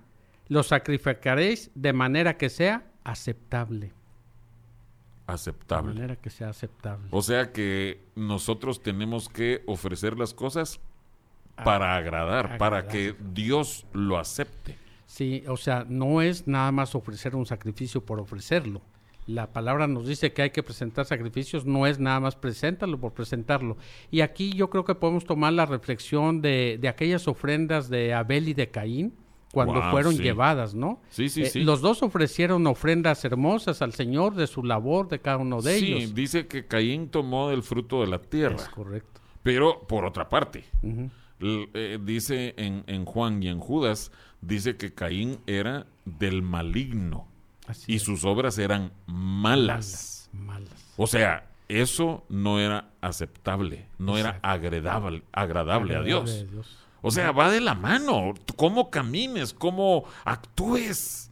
[0.49, 3.87] los sacrificaréis de manera que sea aceptable.
[3.87, 3.93] De
[5.33, 5.93] Aceptable.
[5.93, 7.07] manera que sea aceptable.
[7.09, 10.81] O sea que nosotros tenemos que ofrecer las cosas
[11.63, 12.91] para agradar, para agradar.
[12.91, 14.77] que Dios lo acepte.
[15.05, 18.81] Sí, o sea, no es nada más ofrecer un sacrificio por ofrecerlo.
[19.25, 23.13] La palabra nos dice que hay que presentar sacrificios, no es nada más presentarlo por
[23.13, 23.77] presentarlo.
[24.11, 28.49] Y aquí yo creo que podemos tomar la reflexión de, de aquellas ofrendas de Abel
[28.49, 29.13] y de Caín
[29.53, 30.23] cuando Wow, fueron sí.
[30.23, 30.99] llevadas, ¿no?
[31.09, 31.63] Sí, sí, Eh, sí.
[31.63, 35.93] Los dos ofrecieron ofrendas hermosas al Señor de su labor, de cada uno de sí,
[35.93, 36.15] ellos.
[36.15, 38.57] dice que Caín tomó del fruto de la Es tierra.
[38.73, 39.21] correcto.
[39.43, 40.63] Pero por otra parte,
[41.39, 47.27] eh, dice en, en Juan y en Judas, dice que Caín era del maligno
[47.67, 48.03] Así y es.
[48.03, 50.29] sus obras eran malas.
[50.31, 50.93] Malas, malas.
[50.97, 56.43] O sea, eso no era aceptable, no era agradable, agradable a Dios.
[56.47, 56.77] A Dios.
[57.01, 58.33] O sea, va de la mano.
[58.55, 61.31] Cómo camines, cómo actúes.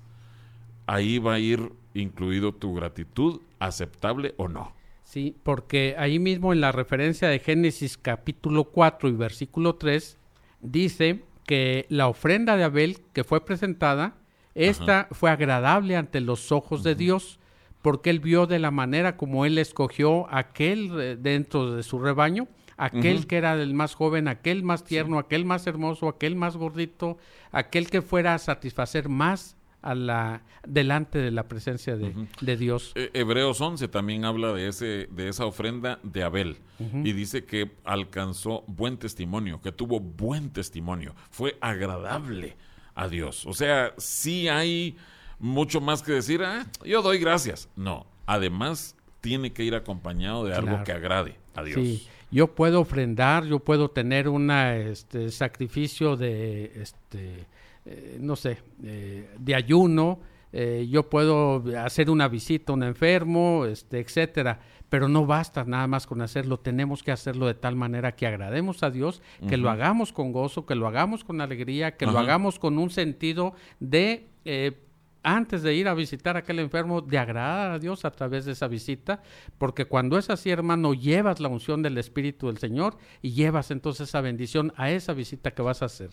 [0.86, 4.74] Ahí va a ir incluido tu gratitud, aceptable o no.
[5.04, 10.18] Sí, porque ahí mismo en la referencia de Génesis capítulo 4 y versículo 3
[10.62, 14.16] dice que la ofrenda de Abel que fue presentada,
[14.56, 17.40] esta fue agradable ante los ojos de Dios,
[17.82, 22.48] porque él vio de la manera como él escogió aquel eh, dentro de su rebaño,
[22.78, 27.18] aquel que era el más joven, aquel más tierno, aquel más hermoso, aquel más gordito,
[27.52, 32.92] aquel que fuera a satisfacer más a la delante de la presencia de, de Dios.
[32.96, 37.72] Eh, Hebreos 11 también habla de, ese, de esa ofrenda de Abel y dice que
[37.84, 42.58] alcanzó buen testimonio, que tuvo buen testimonio, fue agradable
[42.96, 43.46] a Dios.
[43.46, 44.96] O sea, sí hay
[45.40, 47.70] mucho más que decir, ah, yo doy gracias.
[47.76, 50.84] No, además tiene que ir acompañado de algo Claro.
[50.84, 51.76] que agrade a Dios.
[51.76, 57.46] Sí, yo puedo ofrendar, yo puedo tener un este, sacrificio de, este,
[57.86, 60.20] eh, no sé, eh, de ayuno,
[60.54, 64.60] eh, yo puedo hacer una visita a un enfermo, este, etcétera,
[64.92, 68.84] pero no basta nada más con hacerlo, tenemos que hacerlo de tal manera que agrademos
[68.84, 72.60] a Dios, que lo hagamos con gozo, que lo hagamos con alegría, que lo hagamos
[72.60, 74.84] con un sentido de eh,
[75.24, 78.52] antes de ir a visitar a aquel enfermo, de agradar a Dios a través de
[78.52, 79.24] esa visita,
[79.58, 84.10] porque cuando es así, hermano, llevas la unción del Espíritu del Señor y llevas entonces
[84.10, 86.10] esa bendición a esa visita que vas a hacer.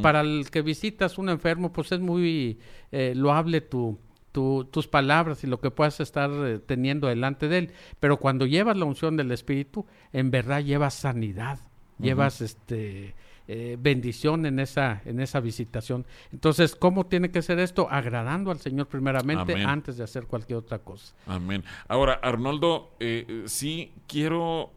[0.00, 2.60] Para el que visitas un enfermo, pues es muy
[2.92, 3.98] eh, loable tu,
[4.32, 8.46] tu- tus palabras y lo que puedas estar eh, teniendo delante de él, pero cuando
[8.46, 11.60] llevas la unción del Espíritu, en verdad llevas sanidad,
[11.98, 13.14] llevas este
[13.48, 16.06] eh, bendición en esa en esa visitación.
[16.32, 17.88] Entonces, ¿cómo tiene que ser esto?
[17.90, 19.66] Agradando al Señor primeramente Amén.
[19.68, 21.12] antes de hacer cualquier otra cosa.
[21.26, 21.62] Amén.
[21.88, 24.72] Ahora, Arnoldo, eh, sí quiero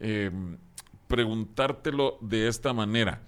[0.00, 0.30] eh,
[1.08, 3.20] preguntártelo de esta manera.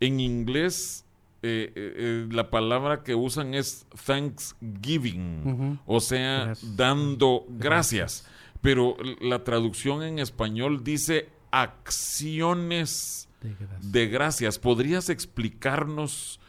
[0.00, 1.05] En inglés,
[1.42, 6.76] eh, eh, eh, la palabra que usan es thanksgiving, o sea, Gracias.
[6.76, 8.26] dando gracias.
[8.62, 13.78] Pero la traducción en español dice acciones De gracia.
[13.90, 14.58] de gracias.
[14.58, 16.40] ¿Podrías explicarnos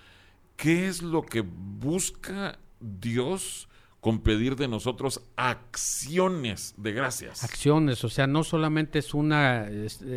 [0.56, 3.68] qué es lo que busca Dios
[4.00, 7.44] con pedir de nosotros acciones de gracias?
[7.44, 9.68] Acciones, o sea, no solamente es una,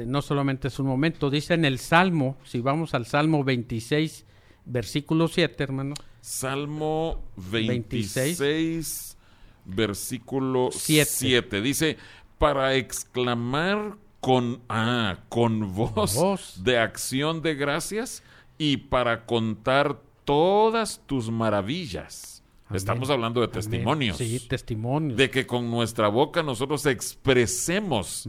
[0.06, 1.28] no solamente es un momento.
[1.28, 4.24] Dice en el Salmo, si vamos al Salmo 26,
[4.70, 5.94] versículo 7, hermano.
[6.20, 9.16] Salmo 26, 26,
[9.64, 11.10] versículo Siete.
[11.10, 11.60] 7.
[11.60, 11.96] Dice,
[12.38, 16.62] para exclamar con, ah, con voz, Voz.
[16.62, 18.22] de acción de gracias
[18.58, 22.42] y para contar todas tus maravillas.
[22.66, 22.76] Amén.
[22.76, 23.54] Estamos hablando de Amén.
[23.54, 24.16] testimonios.
[24.18, 25.16] Sí, testimonios.
[25.16, 28.28] de que con nuestra boca nosotros expresemos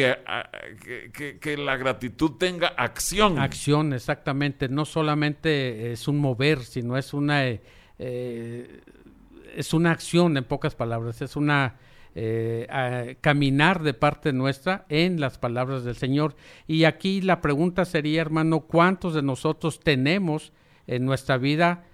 [0.00, 3.38] que- que- que la gratitud tenga acción.
[3.38, 4.68] Acción, exactamente.
[4.68, 7.60] No solamente es un mover, sino es una, eh,
[7.98, 8.80] eh,
[9.56, 11.22] es una acción, en pocas palabras.
[11.22, 11.76] Es una,
[12.14, 16.36] eh, caminar de parte nuestra en las palabras del Señor.
[16.66, 20.52] Y aquí la pregunta sería, hermano, ¿cuántos de nosotros tenemos
[20.86, 21.84] en nuestra vida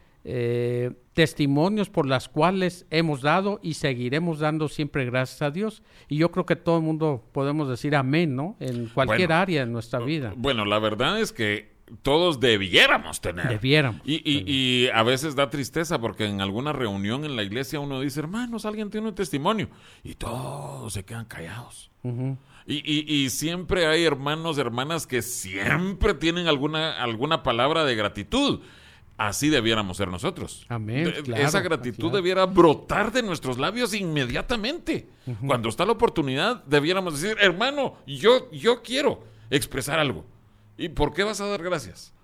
[1.20, 5.82] testimonios por las cuales hemos dado y seguiremos dando siempre gracias a Dios?
[6.08, 8.56] Y yo creo que todo el mundo podemos decir amén, ¿no?
[8.58, 10.32] En cualquier Bueno, área de nuestra vida.
[10.34, 13.48] Bueno, la verdad es que todos debiéramos tener.
[13.48, 14.00] Debiéramos.
[14.04, 18.00] Y, y- y a veces da tristeza porque en alguna reunión en la iglesia uno
[18.00, 19.68] dice, hermanos, alguien tiene un testimonio.
[20.02, 21.90] Y todos se quedan callados.
[22.66, 28.60] Y- y siempre hay hermanos, hermanas que siempre tienen alguna, alguna palabra de gratitud.
[29.22, 30.64] Así debiéramos ser nosotros.
[30.70, 32.16] Amén, claro, Esa gratitud claro.
[32.16, 35.08] debiera brotar de nuestros labios inmediatamente.
[35.46, 40.24] Cuando está la oportunidad, debiéramos decir, hermano, yo, yo quiero expresar algo.
[40.78, 42.14] ¿Y por qué vas a dar gracias?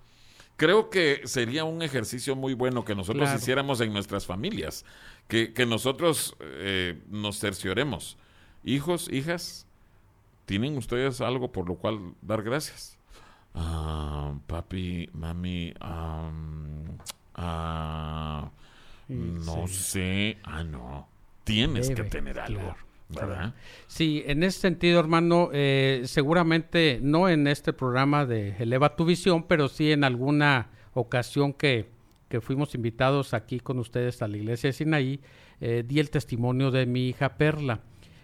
[0.57, 3.39] Creo que sería un ejercicio muy bueno que nosotros Claro.
[3.39, 4.87] hiciéramos en nuestras familias,
[5.29, 8.17] que, que nosotros eh, nos cercioremos.
[8.65, 9.67] Hijos, hijas,
[10.47, 12.96] ¿tienen ustedes algo por lo cual dar gracias?
[13.59, 16.99] Ah, papi, mami, am,
[17.35, 18.51] ah,
[19.09, 20.37] no sé.
[20.45, 21.09] Ah, no.
[21.45, 22.75] Tienes Debe, que tener algo,
[23.11, 23.55] claro, ¿verdad?
[23.87, 29.45] Sí, en ese sentido, hermano, eh, seguramente no en este programa de Eleva tu Visión,
[29.45, 31.89] pero sí en alguna ocasión que,
[32.29, 35.21] que fuimos invitados aquí con ustedes a la iglesia de Sinaí,
[35.61, 37.81] eh, di el testimonio de mi hija Perla.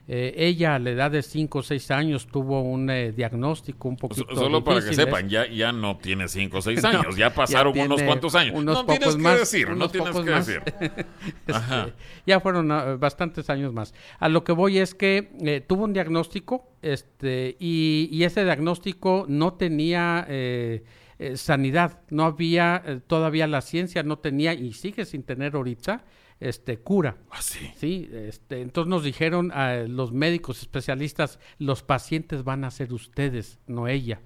[0.09, 3.97] Eh, ella a la edad de 5 o 6 años tuvo un eh, diagnóstico un
[3.97, 7.05] So- poquito Solo para que difícil, sepan, ya, ya no tiene cinco o seis años,
[7.11, 8.57] No, ya pasaron ya unos cuantos años.
[8.59, 10.47] unos no tienes pocos que más, decir, no tienes que más.
[10.47, 10.63] decir.
[11.47, 11.93] Este,
[12.27, 13.95] ya fueron ah, bastantes años más.
[14.19, 19.25] A lo que voy es que eh, tuvo un diagnóstico este, y, y ese diagnóstico
[19.29, 20.83] no tenía eh,
[21.21, 26.05] eh, sanidad, no había eh, todavía la ciencia, no tenía y sigue sin tener ahorita
[26.43, 27.17] este, cura.
[27.31, 27.73] Así.
[27.77, 33.59] Sí, este, entonces nos dijeron a los médicos especialistas, los pacientes van a ser ustedes,
[33.67, 34.21] no ella.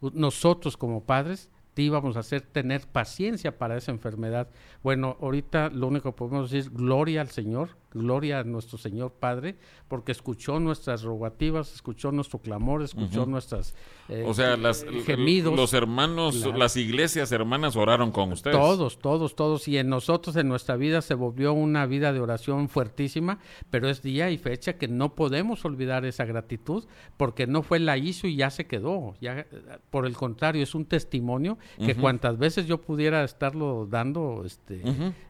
[0.00, 4.48] Nosotros como padres te íbamos a hacer tener paciencia para esa enfermedad.
[4.82, 9.56] Bueno, ahorita lo único que podemos decir, gloria al Señor, gloria a nuestro Señor Padre,
[9.88, 13.74] porque escuchó nuestras rogativas, escuchó nuestro clamor, escuchó nuestras
[14.08, 15.56] eh, O sea, las, eh, gemidos.
[15.56, 16.58] los hermanos, Claro.
[16.58, 18.56] las iglesias hermanas oraron con ustedes.
[18.56, 19.66] Todos, todos, todos.
[19.66, 23.38] Y en nosotros, en nuestra vida, se volvió una vida de oración fuertísima,
[23.70, 26.84] pero es día y fecha que no podemos olvidar esa gratitud,
[27.16, 29.14] porque no fue la hizo y ya se quedó.
[29.20, 29.46] Ya,
[29.90, 32.00] por el contrario, es un testimonio que Ujú.
[32.02, 34.82] cuantas veces yo pudiera estarlo dando, este,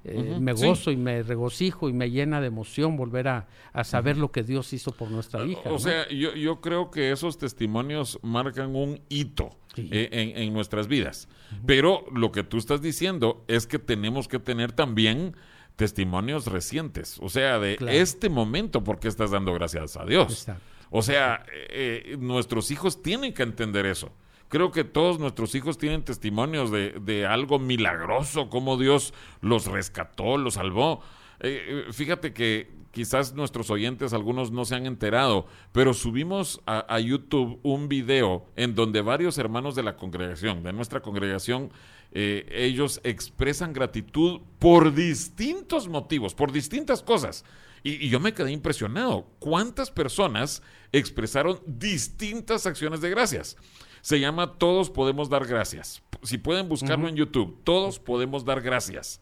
[0.05, 0.67] eh, me sí.
[0.67, 4.43] gozo y me regocijo y me llena de emoción volver a, a saber lo que
[4.43, 5.61] Dios hizo por nuestra hija.
[5.67, 5.79] O ¿no?
[5.79, 9.91] sea, yo, yo creo que esos testimonios marcan un hito Sí.
[9.93, 11.29] eh, en, en nuestras vidas.
[11.67, 15.37] Pero lo que tú estás diciendo es que tenemos que tener también
[15.77, 17.19] testimonios recientes.
[17.21, 17.95] O sea, de Claro.
[17.99, 20.33] este momento, porque estás dando gracias a Dios?
[20.33, 20.63] Exacto.
[20.91, 24.11] O sea, eh, eh, nuestros hijos tienen que entender eso.
[24.49, 30.39] Creo que todos nuestros hijos tienen testimonios de, de algo milagroso, cómo Dios los rescató,
[30.39, 31.03] los salvó.
[31.41, 36.95] Eh, eh, fíjate que quizás nuestros oyentes, algunos no se han enterado, pero subimos a,
[36.95, 41.71] a YouTube un video en donde varios hermanos de la congregación, de nuestra congregación,
[42.13, 47.45] eh, ellos expresan gratitud por distintos motivos, por distintas cosas.
[47.83, 49.27] Y, y yo me quedé impresionado.
[49.39, 53.59] ¿Cuántas personas expresaron distintas acciones de gracias?
[54.01, 56.03] Se llama Todos podemos dar gracias.
[56.23, 59.21] Si pueden buscarlo en YouTube, Todos podemos dar gracias.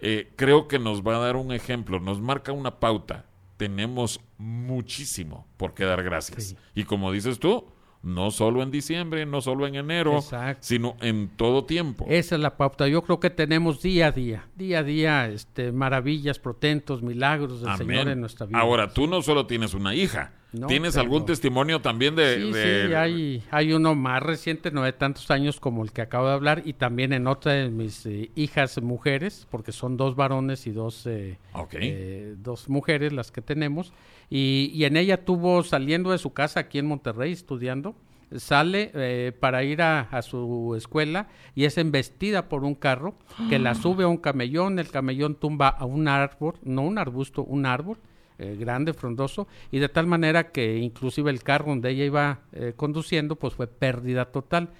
[0.00, 3.26] Eh, creo que nos va a dar un ejemplo, nos marca una pauta.
[3.56, 6.44] Tenemos muchísimo por qué dar gracias.
[6.44, 6.56] Sí.
[6.74, 7.66] Y como dices tú,
[8.02, 10.60] no solo en diciembre, no solo en enero, Exacto.
[10.62, 12.06] sino en todo tiempo.
[12.08, 12.88] Esa es la pauta.
[12.88, 17.68] Yo creo que tenemos día a día, día a día, este, maravillas, protentos, milagros del
[17.70, 17.86] Amén.
[17.88, 18.58] Señor en nuestra vida.
[18.58, 22.36] Ahora, tú no solo tienes una hija, No, tienes pero- algún testimonio también de...
[22.40, 26.00] Sí, de- sí, hay, hay uno más reciente, no de tantos años como el que
[26.00, 30.16] acabo de hablar, y también en otra de mis eh, hijas mujeres, porque son dos
[30.16, 31.38] varones y dos, eh,
[31.72, 33.92] eh, dos mujeres las que tenemos,
[34.30, 37.94] y, y en ella tuvo saliendo de su casa aquí en Monterrey estudiando,
[38.36, 41.26] sale eh, para ir a, a su escuela
[41.56, 43.16] y es embestida por un carro
[43.48, 47.42] que la sube a un camellón, el camellón tumba a un árbol, no un arbusto,
[47.42, 47.98] un árbol,
[48.38, 52.72] eh, grande, frondoso, y de tal manera que inclusive el carro donde ella iba eh,
[52.76, 54.70] conduciendo, pues fue pérdida total.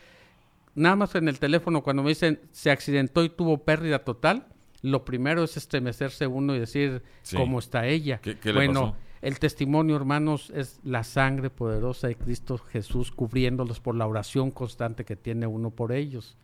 [0.77, 4.47] Nada más en el teléfono cuando me dicen se accidentó y tuvo pérdida total,
[4.83, 7.37] lo primero es estremecerse uno y decir Sí.
[7.37, 8.21] cómo está ella.
[8.23, 8.97] ¿Qué- qué le bueno, pasó?
[9.23, 15.05] El testimonio, hermanos, es la sangre poderosa de Cristo Jesús cubriéndolos por la oración constante
[15.05, 16.37] que tiene uno por ellos.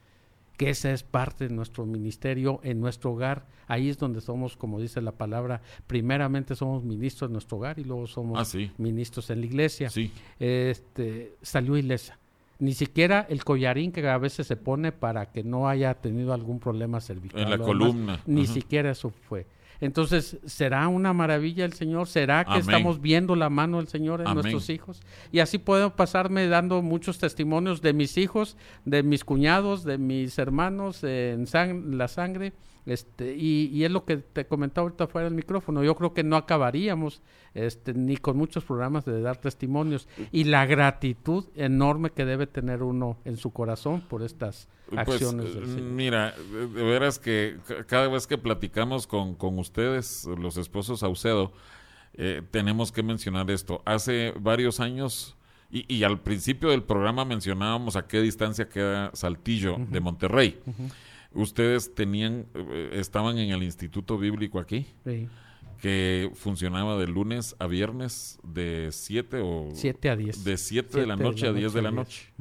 [0.59, 3.47] que esa es parte de nuestro ministerio en nuestro hogar.
[3.67, 7.85] Ahí es donde somos, como dice la palabra, primeramente somos ministros en nuestro hogar y
[7.85, 8.71] luego somos Ah, sí.
[8.79, 9.91] ministros en la iglesia.
[9.91, 10.11] Sí.
[10.39, 12.19] Este, salió ilesa.
[12.59, 16.59] Ni siquiera el collarín que a veces se pone para que no haya tenido algún
[16.59, 17.39] problema cervical.
[17.43, 18.23] En la columna.
[18.25, 18.53] Ni Ajá.
[18.55, 19.47] siquiera eso fue.
[19.81, 22.07] Entonces, ¿será una maravilla el Señor?
[22.09, 22.61] ¿Será que Amén.
[22.63, 24.43] estamos viendo la mano del Señor en Amén.
[24.43, 25.01] nuestros hijos?
[25.33, 30.39] Y así puedo pasarme dando muchos testimonios de mis hijos, de mis cuñados, de mis
[30.39, 32.53] hermanos en sang- la sangre.
[32.87, 35.83] Este, y, y es lo que te comentaba ahorita fuera del micrófono.
[35.83, 37.21] Yo creo que no acabaríamos
[37.53, 40.07] este, ni con muchos programas de dar testimonios.
[40.31, 45.47] Y la gratitud enorme que debe tener uno en su corazón por estas Pues, acciones
[45.47, 45.83] eh, del Señor.
[45.91, 51.53] mira, de, veras que ca- cada vez que platicamos con, con ustedes, los esposos Saucedo,
[52.15, 53.83] eh, tenemos que mencionar esto.
[53.85, 55.37] Hace varios años,
[55.73, 60.61] y, y al principio del programa mencionábamos a qué distancia queda Saltillo de Monterrey.
[61.37, 65.29] Ustedes tenían, eh, estaban en el Instituto Bíblico aquí, Sí.
[65.81, 69.69] que funcionaba de lunes a viernes de 7 o...
[69.75, 70.45] 7 a 10.
[70.45, 72.33] De 7 de la noche a 10 de la noche.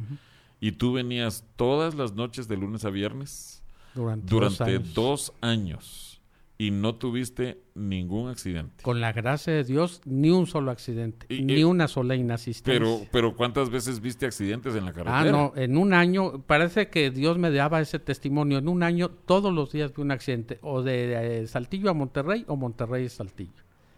[0.61, 3.61] Y tú venías todas las noches de lunes a viernes
[3.93, 6.14] Durante, durante dos dos años.
[6.57, 8.81] Y no tuviste ningún accidente.
[8.81, 12.79] Con la gracia de Dios, ni un solo accidente, Y- ni eh, una sola inasistencia.
[12.79, 15.19] Pero, pero ¿cuántas veces viste accidentes en la carretera?
[15.19, 18.57] Ah, no, en un año, parece que Dios me daba ese testimonio.
[18.59, 22.45] En un año, todos los días vi un accidente, o de eh, Saltillo a Monterrey,
[22.47, 23.51] o Monterrey a Saltillo.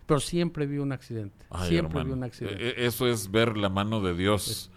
[0.07, 1.45] Pero siempre vi un accidente.
[1.51, 2.65] Ay, siempre hermano, vi un accidente.
[2.65, 4.71] eh, eh, Eso es ver la mano de Dios,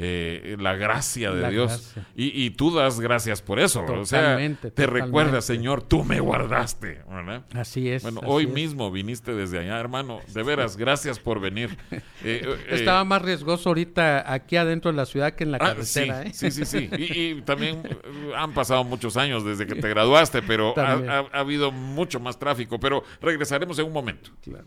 [0.00, 1.70] eh, la gracia de La Dios.
[1.94, 2.06] gracia.
[2.14, 3.80] Y, y tú das gracias por eso.
[3.84, 4.86] o sea, te totalmente.
[4.86, 7.02] recuerdas, Señor, tú me guardaste.
[7.10, 7.44] ¿verdad?
[7.54, 8.02] así es.
[8.04, 8.50] Bueno, así hoy es.
[8.52, 10.20] mismo viniste desde allá, hermano.
[10.32, 11.76] De veras, gracias por venir.
[12.24, 15.68] Eh, eh, Estaba más riesgoso ahorita aquí adentro de la ciudad que en la Ah,
[15.68, 16.22] carretera.
[16.24, 16.32] sí, ¿eh?
[16.34, 16.90] sí, sí, sí.
[16.98, 17.80] Y, y también
[18.36, 22.80] han pasado muchos años desde que te graduaste, pero ha- ha habido mucho más tráfico.
[22.80, 24.30] Pero regresaremos en un momento.
[24.42, 24.66] Claro.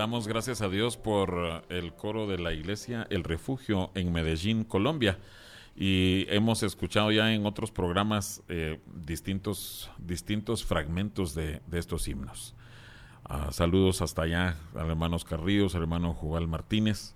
[0.00, 4.64] Damos gracias a Dios por eh, el coro de la iglesia El Refugio en Medellín,
[4.64, 5.18] Colombia.
[5.76, 12.54] Y hemos escuchado ya en otros programas eh, distintos, distintos fragmentos de, de estos himnos.
[13.26, 17.14] Ah, saludos hasta allá al hermano Carrillos, al hermano Jugal Martínez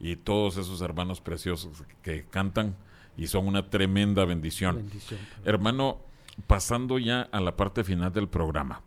[0.00, 2.74] y todos esos hermanos preciosos que cantan
[3.16, 4.78] y son una tremenda bendición.
[4.78, 5.20] Bendición.
[5.44, 6.00] Hermano,
[6.48, 8.82] pasando ya a la parte final del programa,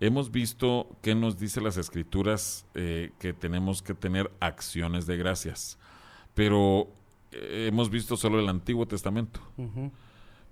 [0.00, 5.78] hemos visto que nos dice las escrituras eh, que tenemos que tener acciones de gracias,
[6.34, 6.88] pero
[7.32, 9.40] eh, hemos visto solo el Antiguo Testamento.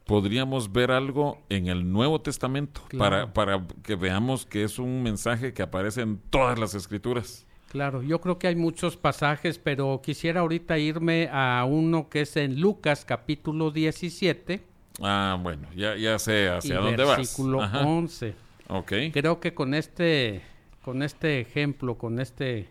[0.04, 3.32] Podríamos ver algo en el Nuevo Testamento Claro.
[3.32, 7.44] para, para que veamos que es un mensaje que aparece en todas las escrituras.
[7.72, 8.02] claro.
[8.02, 12.60] Yo creo que hay muchos pasajes, pero quisiera ahorita irme a uno que es en
[12.60, 14.64] Lucas capítulo 17
[15.02, 17.18] Ah, bueno, ya, ya sé y hacia dónde vas.
[17.18, 17.80] versículo Ajá.
[17.84, 18.34] 11.
[18.68, 18.92] Ok.
[19.12, 20.42] Creo que con este,
[20.82, 22.68] con este ejemplo, con este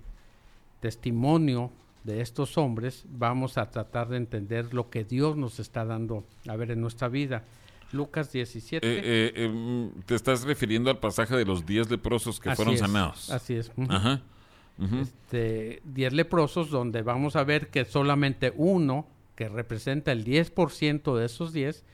[0.80, 1.72] testimonio
[2.04, 6.56] de estos hombres, vamos a tratar de entender lo que Dios nos está dando a
[6.56, 7.44] ver en nuestra vida.
[7.92, 8.86] Lucas 17.
[8.86, 12.58] Eh, eh, eh, mm, te estás refiriendo al pasaje de los diez leprosos que Así
[12.58, 13.30] fueron es, sanados.
[13.32, 13.72] Así es.
[13.90, 14.22] Ajá.
[14.78, 14.98] Ujú.
[14.98, 21.26] este, 10 leprosos donde vamos a ver que solamente uno, que representa el 10% de
[21.26, 21.86] esos 10,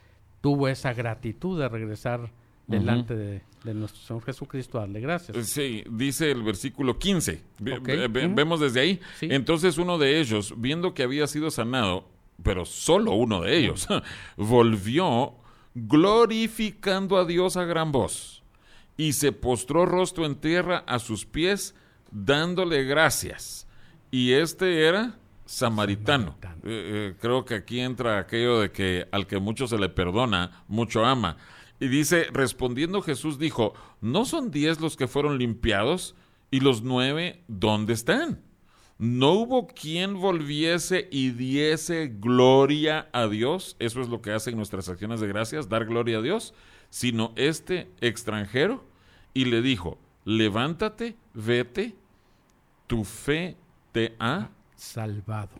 [0.42, 2.32] tuvo esa gratitud de regresar
[2.72, 5.48] delante de, de nuestro Señor Jesucristo a darle gracias.
[5.48, 7.42] Sí, dice el versículo 15.
[7.60, 8.36] Ve- Ok, ve- ve- ujú.
[8.36, 9.00] Vemos desde ahí.
[9.20, 9.28] Sí.
[9.30, 12.08] Entonces uno de ellos, viendo que había sido sanado,
[12.44, 13.88] pero solo uno de ellos,
[14.38, 15.36] volvió
[15.74, 18.44] glorificando a Dios a gran voz
[18.98, 21.76] y se postró rostro en tierra a sus pies,
[22.12, 23.68] dándole gracias.
[24.12, 25.16] Y este era
[25.46, 26.36] samaritano.
[26.42, 26.56] Samaritano.
[26.66, 30.64] Eh, eh, creo que aquí entra aquello de que al que mucho se le perdona,
[30.68, 31.38] mucho ama.
[31.82, 36.16] Y dice, respondiendo Jesús dijo, ¿no son diez los que fueron limpiados?
[36.52, 38.40] ¿Y los nueve dónde están?
[39.00, 43.76] No hubo quien volviese y diese gloria a Dios.
[43.80, 46.54] Eso es lo que hacen nuestras acciones de gracias, dar gloria a Dios.
[46.92, 48.86] Sino este extranjero.
[49.34, 51.96] Y le dijo, levántate, vete,
[52.86, 53.58] tu fe
[53.92, 55.58] te ha Salvado.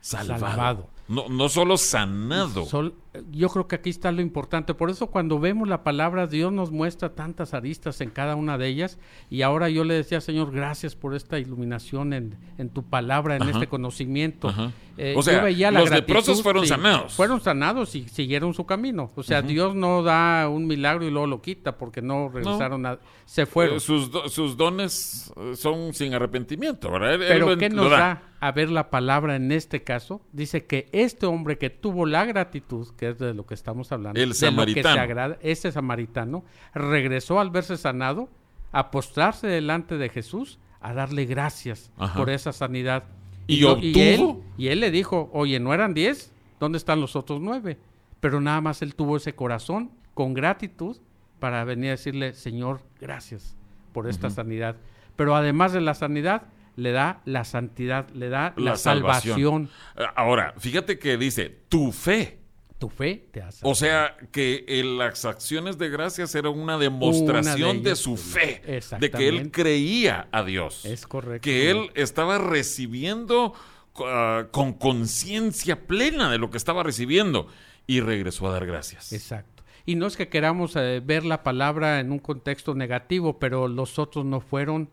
[0.00, 0.38] salvado.
[0.38, 0.90] Salvado.
[1.08, 2.66] No, no solo sanado.
[2.66, 2.94] Sol-
[3.30, 4.74] yo creo que aquí está lo importante.
[4.74, 8.68] Por eso cuando vemos la palabra, Dios nos muestra tantas aristas en cada una de
[8.68, 8.98] ellas.
[9.30, 13.42] Y ahora yo le decía, Señor, gracias por esta iluminación en, en tu palabra, en
[13.42, 13.50] Ajá.
[13.52, 14.48] este conocimiento.
[14.48, 14.72] Ajá.
[14.96, 17.14] Eh, O yo sea, veía la los leprosos fueron sanados.
[17.14, 19.10] Fueron sanados y siguieron su camino.
[19.16, 22.98] O sea, Dios no da un milagro y luego lo quita porque no regresaron a...
[23.24, 23.76] Se fueron.
[23.78, 27.14] Eh, sus, do- sus dones eh, son sin arrepentimiento, ¿verdad?
[27.14, 30.20] Él- él Pero lo- ¿qué nos da a ver la palabra en este caso?
[30.32, 34.18] Dice que este hombre que tuvo la gratitud, que es de lo que estamos hablando,
[34.20, 35.00] El de lo que se samaritano.
[35.00, 36.44] agrada, este samaritano,
[36.74, 38.28] regresó al verse sanado,
[38.72, 42.18] a postrarse delante de Jesús, a darle gracias Ajá.
[42.18, 43.04] por esa sanidad.
[43.46, 44.44] ¿Y no- y él, obtuvo?
[44.58, 46.32] y él le dijo, oye, ¿no eran diez?
[46.60, 47.78] ¿Dónde están los otros nueve?
[48.20, 50.96] Pero nada más él tuvo ese corazón con gratitud
[51.40, 53.54] para venir a decirle, Señor, gracias
[53.92, 54.76] por esta sanidad.
[55.16, 56.42] Pero además de la sanidad,
[56.76, 59.68] le da la santidad, le da la, La salvación.
[59.96, 60.10] salvación.
[60.16, 62.38] Ahora, fíjate que dice, tu fe.
[62.78, 63.60] Tu fe te hace.
[63.62, 68.62] O sea, que eh, las acciones de gracias eran una demostración Una de su fe.
[68.98, 70.84] De que él creía a Dios.
[70.84, 71.44] Es correcto.
[71.44, 73.54] Que él estaba recibiendo
[74.00, 77.46] ah, con conciencia plena de lo que estaba recibiendo.
[77.86, 79.12] Y regresó a dar gracias.
[79.12, 79.62] Exacto.
[79.86, 83.98] Y no es que queramos eh, ver la palabra en un contexto negativo, pero los
[83.98, 84.90] otros no fueron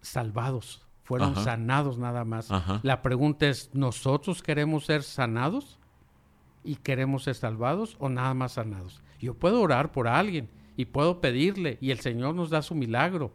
[0.00, 1.44] salvados, fueron Ajá.
[1.44, 2.50] sanados nada más.
[2.50, 2.80] Ajá.
[2.82, 5.78] La pregunta es, ¿nosotros queremos ser sanados
[6.66, 9.00] y queremos ser salvados o nada más sanados?
[9.20, 13.32] Yo puedo orar por alguien y puedo pedirle y el Señor nos da su milagro,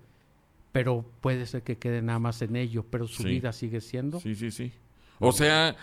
[0.71, 3.29] pero puede ser que quede nada más en ello, pero su Sí.
[3.29, 4.71] vida sigue siendo Sí, sí, sí.
[5.19, 5.75] O sea,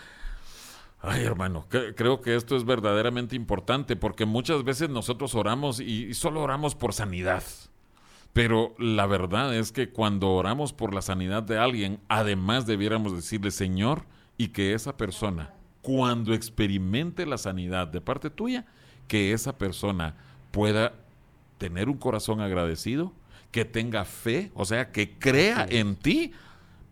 [1.01, 6.07] ay hermano, cre- creo que esto es verdaderamente importante porque muchas veces nosotros oramos y,
[6.07, 7.43] y solo oramos por sanidad.
[8.33, 13.51] Pero la verdad es que cuando oramos por la sanidad de alguien, además debiéramos decirle,
[13.51, 14.05] Señor,
[14.37, 15.55] y que esa persona,
[15.89, 18.67] cuando experimente la sanidad de parte tuya,
[19.07, 20.17] que esa persona
[20.51, 20.93] pueda
[21.57, 23.15] tener un corazón agradecido,
[23.51, 26.33] que tenga fe, o sea, que crea en ti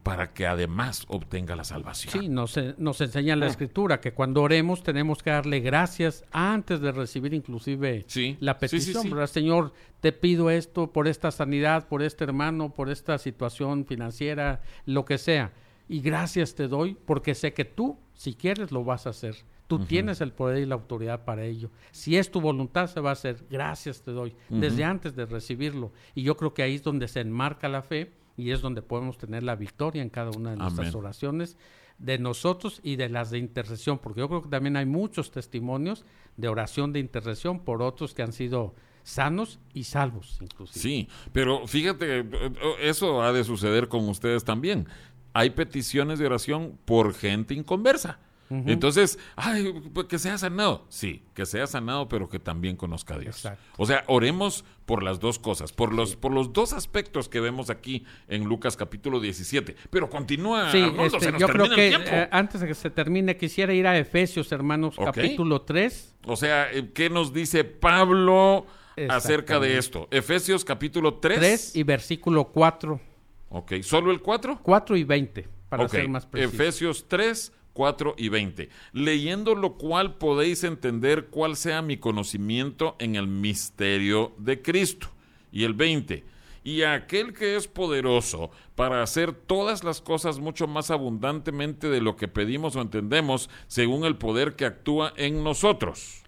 [0.03, 2.11] para que además obtenga la salvación.
[2.11, 6.91] Sí, nos, nos enseña la escritura que cuando oremos tenemos que darle gracias antes de
[6.91, 9.29] recibir inclusive Sí, la sí, petición.
[9.29, 15.05] Señor, te pido esto por esta sanidad, por este hermano, por esta situación financiera, lo
[15.05, 15.53] que sea.
[15.87, 19.37] Y gracias te doy porque sé que tú, si quieres, lo vas a hacer.
[19.67, 21.71] Tú tienes el poder y la autoridad para ello.
[21.91, 23.45] Si es tu voluntad, se va a hacer.
[23.51, 25.93] Gracias te doy, desde antes de recibirlo.
[26.15, 29.19] Y yo creo que ahí es donde se enmarca la fe y es donde podemos
[29.19, 30.99] tener la victoria en cada una de nuestras Amén.
[30.99, 31.57] oraciones
[31.99, 36.05] de nosotros y de las de intercesión, porque yo creo que también hay muchos testimonios
[36.37, 40.81] de oración de intercesión por otros que han sido sanos y salvos, inclusive.
[40.81, 44.89] Sí, pero fíjate, eh, eh, eso ha de suceder con ustedes también.
[45.37, 48.19] Hay peticiones de oración por gente inconversa.
[48.49, 50.87] Entonces, ay, pues, que sea sanado.
[50.89, 53.37] Sí, que sea sanado, pero que también conozca a Dios.
[53.37, 53.63] Exacto.
[53.77, 57.69] O sea, oremos por las dos cosas, por los, por los dos aspectos que vemos
[57.69, 59.77] aquí en Lucas capítulo 17.
[59.91, 62.89] Pero continúa, Sí, Arnoldo, este, se nos yo creo que eh, antes de que se
[62.89, 66.15] termine, quisiera ir a Efesios, hermanos, capítulo 3.
[66.25, 68.65] O sea, eh, ¿qué nos dice Pablo
[69.11, 70.09] acerca de esto?
[70.11, 71.39] Efesios capítulo 3.
[71.39, 73.01] 3 y versículo 4.
[73.49, 74.61] Ok, ¿solo el 4?
[74.63, 76.55] 4 y 20, para Ok, ser más preciso.
[76.55, 78.69] Efesios 3, 4 y 20.
[78.93, 85.09] Leyendo lo cual podéis entender cuál sea mi conocimiento en el misterio de Cristo.
[85.53, 86.25] Y el 20.
[86.65, 92.01] Y a aquel que es poderoso para hacer todas las cosas mucho más abundantemente de
[92.01, 96.25] lo que pedimos o entendemos, según el poder que actúa en nosotros.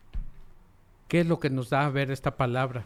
[1.08, 2.84] ¿Qué es lo que nos da a ver esta palabra?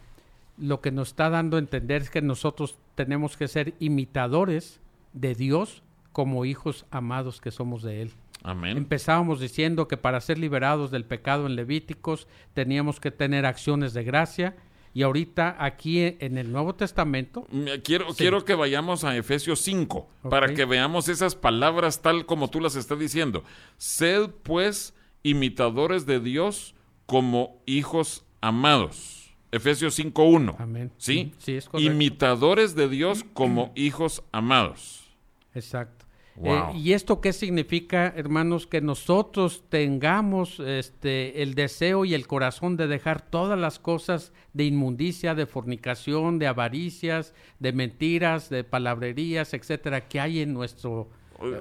[0.57, 4.81] Lo que nos está dando a entender es que nosotros tenemos que ser imitadores
[5.13, 5.83] de Dios
[6.13, 8.13] como hijos amados que somos de Él.
[8.43, 8.77] Amén.
[8.77, 14.03] Empezábamos diciendo que para ser liberados del pecado en Levíticos teníamos que tener acciones de
[14.05, 14.57] gracia
[14.95, 18.17] y ahorita aquí en el Nuevo Testamento Mm, Quiero, Sí.
[18.19, 20.31] quiero que vayamos a Efesios 5 Ok.
[20.31, 23.45] para que veamos esas palabras tal como tú las estás diciendo.
[23.79, 26.75] Sed pues imitadores de Dios
[27.07, 29.22] como hijos amados.
[29.53, 30.57] Efesios 5.1.
[30.59, 30.91] Amén.
[30.97, 31.29] ¿Sí?
[31.29, 31.93] Ujú, sí, es correcto.
[31.93, 35.15] Imitadores de Dios como hijos amados.
[35.55, 36.07] Exacto.
[36.37, 36.71] Wow.
[36.71, 38.67] Eh, ¿Y esto qué significa, hermanos?
[38.67, 44.65] Que nosotros tengamos este, el deseo y el corazón de dejar todas las cosas de
[44.65, 51.11] inmundicia, de fornicación, de avaricias, de mentiras, de palabrerías, etcétera, que hay en nuestro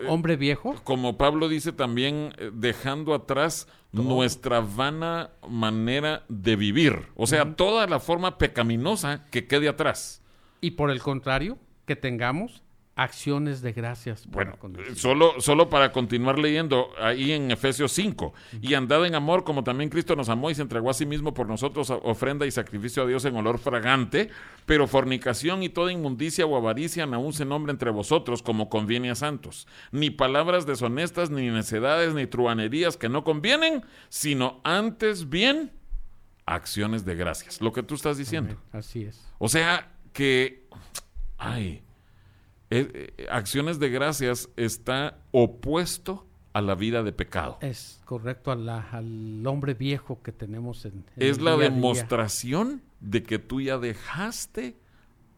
[0.07, 0.75] hombre viejo.
[0.83, 7.07] Como Pablo dice también, eh, dejando atrás nuestra vana manera de vivir.
[7.15, 10.21] O sea, toda la forma pecaminosa que quede atrás.
[10.61, 12.63] Y por el contrario, que tengamos
[12.95, 14.27] acciones de gracias.
[14.27, 18.33] Bueno, eh, solo, solo para continuar leyendo ahí en Efesios 5.
[18.61, 21.33] Y andad en amor como también Cristo nos amó y se entregó a sí mismo
[21.33, 24.29] por nosotros ofrenda y sacrificio a Dios en olor fragante.
[24.65, 29.15] Pero fornicación y toda inmundicia o avaricia aún se nombre entre vosotros como conviene a
[29.15, 29.67] santos.
[29.91, 35.71] Ni palabras deshonestas, ni necedades, ni truanerías que no convienen, sino antes bien
[36.45, 37.61] acciones de gracias.
[37.61, 38.51] Lo que tú estás diciendo.
[38.51, 38.63] Amén.
[38.73, 39.25] Así es.
[39.39, 40.67] O sea que,
[41.37, 41.83] ay,
[42.71, 47.57] eh, eh, acciones de gracias está opuesto a la vida de pecado.
[47.61, 51.67] Es correcto a la- al hombre viejo que tenemos en, en Es el la día
[51.67, 51.75] a día.
[51.75, 54.75] demostración de que tú ya dejaste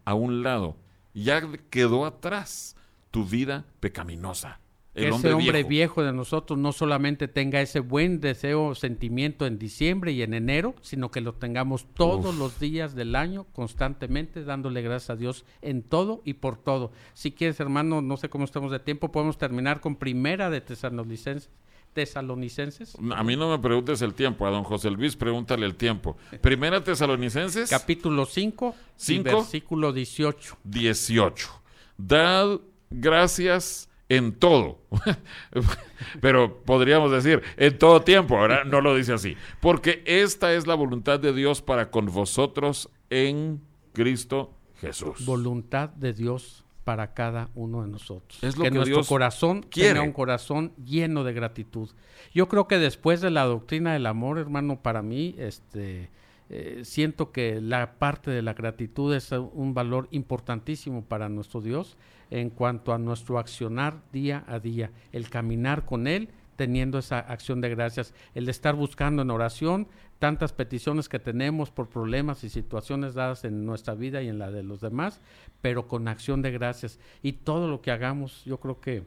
[0.06, 0.78] a un lado,
[1.14, 2.76] ya quedó atrás
[3.12, 4.60] tu vida pecaminosa.
[4.94, 5.70] Que El ese hombre, hombre viejo.
[5.70, 6.04] viejo.
[6.04, 11.10] de nosotros no solamente tenga ese buen deseo, sentimiento en diciembre y en enero, sino
[11.12, 12.40] que lo tengamos todos Uf.
[12.40, 16.92] los días del año, constantemente, dándole gracias a Dios en todo y por todo.
[17.14, 21.50] Si quieres, hermano, no sé cómo estamos de tiempo, podemos terminar con primera de tesalonicenses.
[21.94, 26.18] tesalonicenses A mí no me preguntes el tiempo, a don José Luis pregúntale el tiempo.
[26.42, 29.24] Primera Tesalonicenses capítulo 5, y Cinco.
[29.38, 30.58] versículo 18.
[30.64, 31.50] 18.
[31.98, 34.80] Dad gracias en todo.
[36.22, 39.36] Pero podríamos decir en todo tiempo, ahora no lo dice así.
[39.60, 43.62] Porque esta es la voluntad de Dios para con vosotros en
[43.94, 45.26] Cristo Jesús.
[45.26, 48.44] voluntad de Dios para cada uno de nosotros.
[48.44, 49.94] Es lo que, que nuestro Dios corazón quiere.
[49.94, 51.90] tenga un corazón lleno de gratitud.
[52.34, 56.10] Yo creo que después de la doctrina del amor, hermano, para mí, este,
[56.56, 61.98] eh, siento que la parte de la gratitud es un valor importantísimo para nuestro Dios
[62.30, 67.60] en cuanto a nuestro accionar día a día, el caminar con Él teniendo esa acción
[67.60, 69.88] de gracias, el estar buscando en oración
[70.20, 74.52] tantas peticiones que tenemos por problemas y situaciones dadas en nuestra vida y en la
[74.52, 75.22] de los demás,
[75.60, 77.00] pero con acción de gracias.
[77.24, 79.04] Y todo lo que hagamos, yo creo que,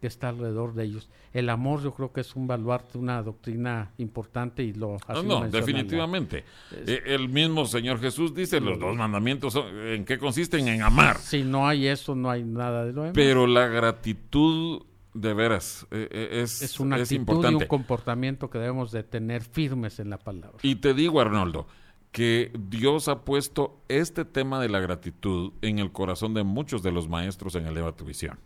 [0.00, 1.08] que está alrededor de ellos.
[1.32, 5.26] El amor, yo creo que es un baluarte, una doctrina importante y lo No, así
[5.26, 6.44] no, definitivamente.
[6.72, 10.68] Eh, El mismo Señor Jesús dice, los dos mandamientos, son- ¿en qué consisten?
[10.68, 11.18] En amar.
[11.18, 13.14] Si no hay eso, no hay nada de lo demás.
[13.14, 14.82] Pero la gratitud,
[15.14, 19.02] de veras, eh, eh, es, es una es actitud y un comportamiento que debemos de
[19.02, 20.58] tener firmes en la palabra.
[20.62, 21.66] Y te digo, Arnoldo,
[22.12, 26.92] que Dios ha puesto este tema de la gratitud en el corazón de muchos de
[26.92, 28.38] los maestros en Eleva tu Visión.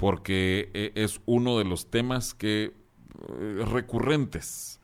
[0.00, 2.72] Porque eh, es uno de los temas que
[3.28, 4.80] eh, recurrentes.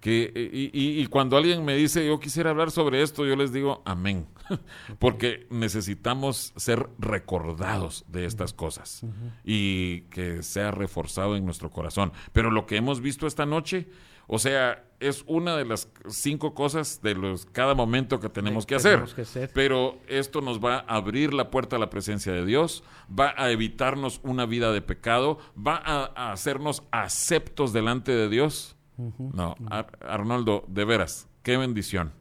[0.00, 3.36] que, eh, y, y- y cuando alguien me dice, yo quisiera hablar sobre esto, yo
[3.36, 4.26] les digo, amén.
[4.98, 9.02] Porque necesitamos ser recordados de estas cosas
[9.44, 12.12] y que sea reforzado en nuestro corazón.
[12.32, 13.86] Pero lo que hemos visto esta noche,
[14.26, 18.76] o sea, es una de las cinco cosas de los cada momento que tenemos que
[18.76, 18.92] hacer.
[18.92, 19.50] Tenemos que hacer.
[19.52, 23.50] Pero esto nos va a abrir la puerta a la presencia de Dios, va a
[23.50, 28.76] evitarnos una vida de pecado, va a, a hacernos aceptos delante de Dios.
[28.96, 32.12] No, Ar- Arnoldo, de veras, qué bendición.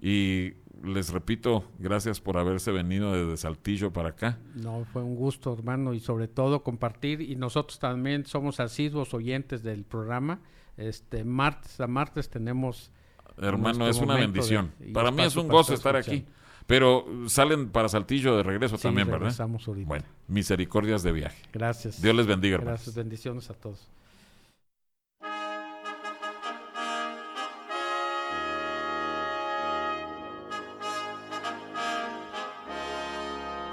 [0.00, 4.38] Y les repito, gracias por haberse venido desde Saltillo para acá.
[4.54, 7.20] No, fue un gusto, hermano, y sobre todo compartir.
[7.20, 10.40] Y nosotros también somos asiduos oyentes del programa.
[10.76, 12.90] Este martes a martes tenemos
[13.38, 14.72] Hermano, es una bendición.
[14.78, 16.24] de- para mí es un gozo estar aquí.
[16.66, 19.32] Pero salen para Saltillo de regreso Sí, también, ¿verdad?
[19.40, 19.84] ahorita.
[19.86, 21.40] Bueno, misericordias de viaje.
[21.52, 22.02] Gracias.
[22.02, 22.80] Dios les bendiga, hermanos.
[22.80, 23.86] Gracias, bendiciones a todos.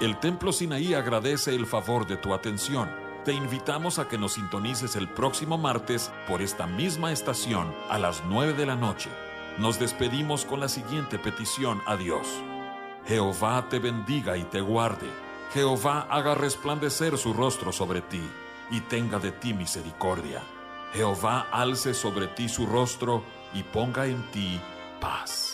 [0.00, 2.88] El Templo Sinaí agradece el favor de tu atención.
[3.24, 8.22] Te invitamos a que nos sintonices el próximo martes por esta misma estación a las
[8.26, 9.08] 9 de la noche.
[9.56, 12.26] Nos despedimos con la siguiente petición a Dios.
[13.06, 15.08] Jehová te bendiga y te guarde.
[15.54, 18.20] Jehová haga resplandecer su rostro sobre ti
[18.70, 20.42] y tenga de ti misericordia.
[20.92, 24.60] Jehová alce sobre ti su rostro y ponga en ti
[25.00, 25.53] paz.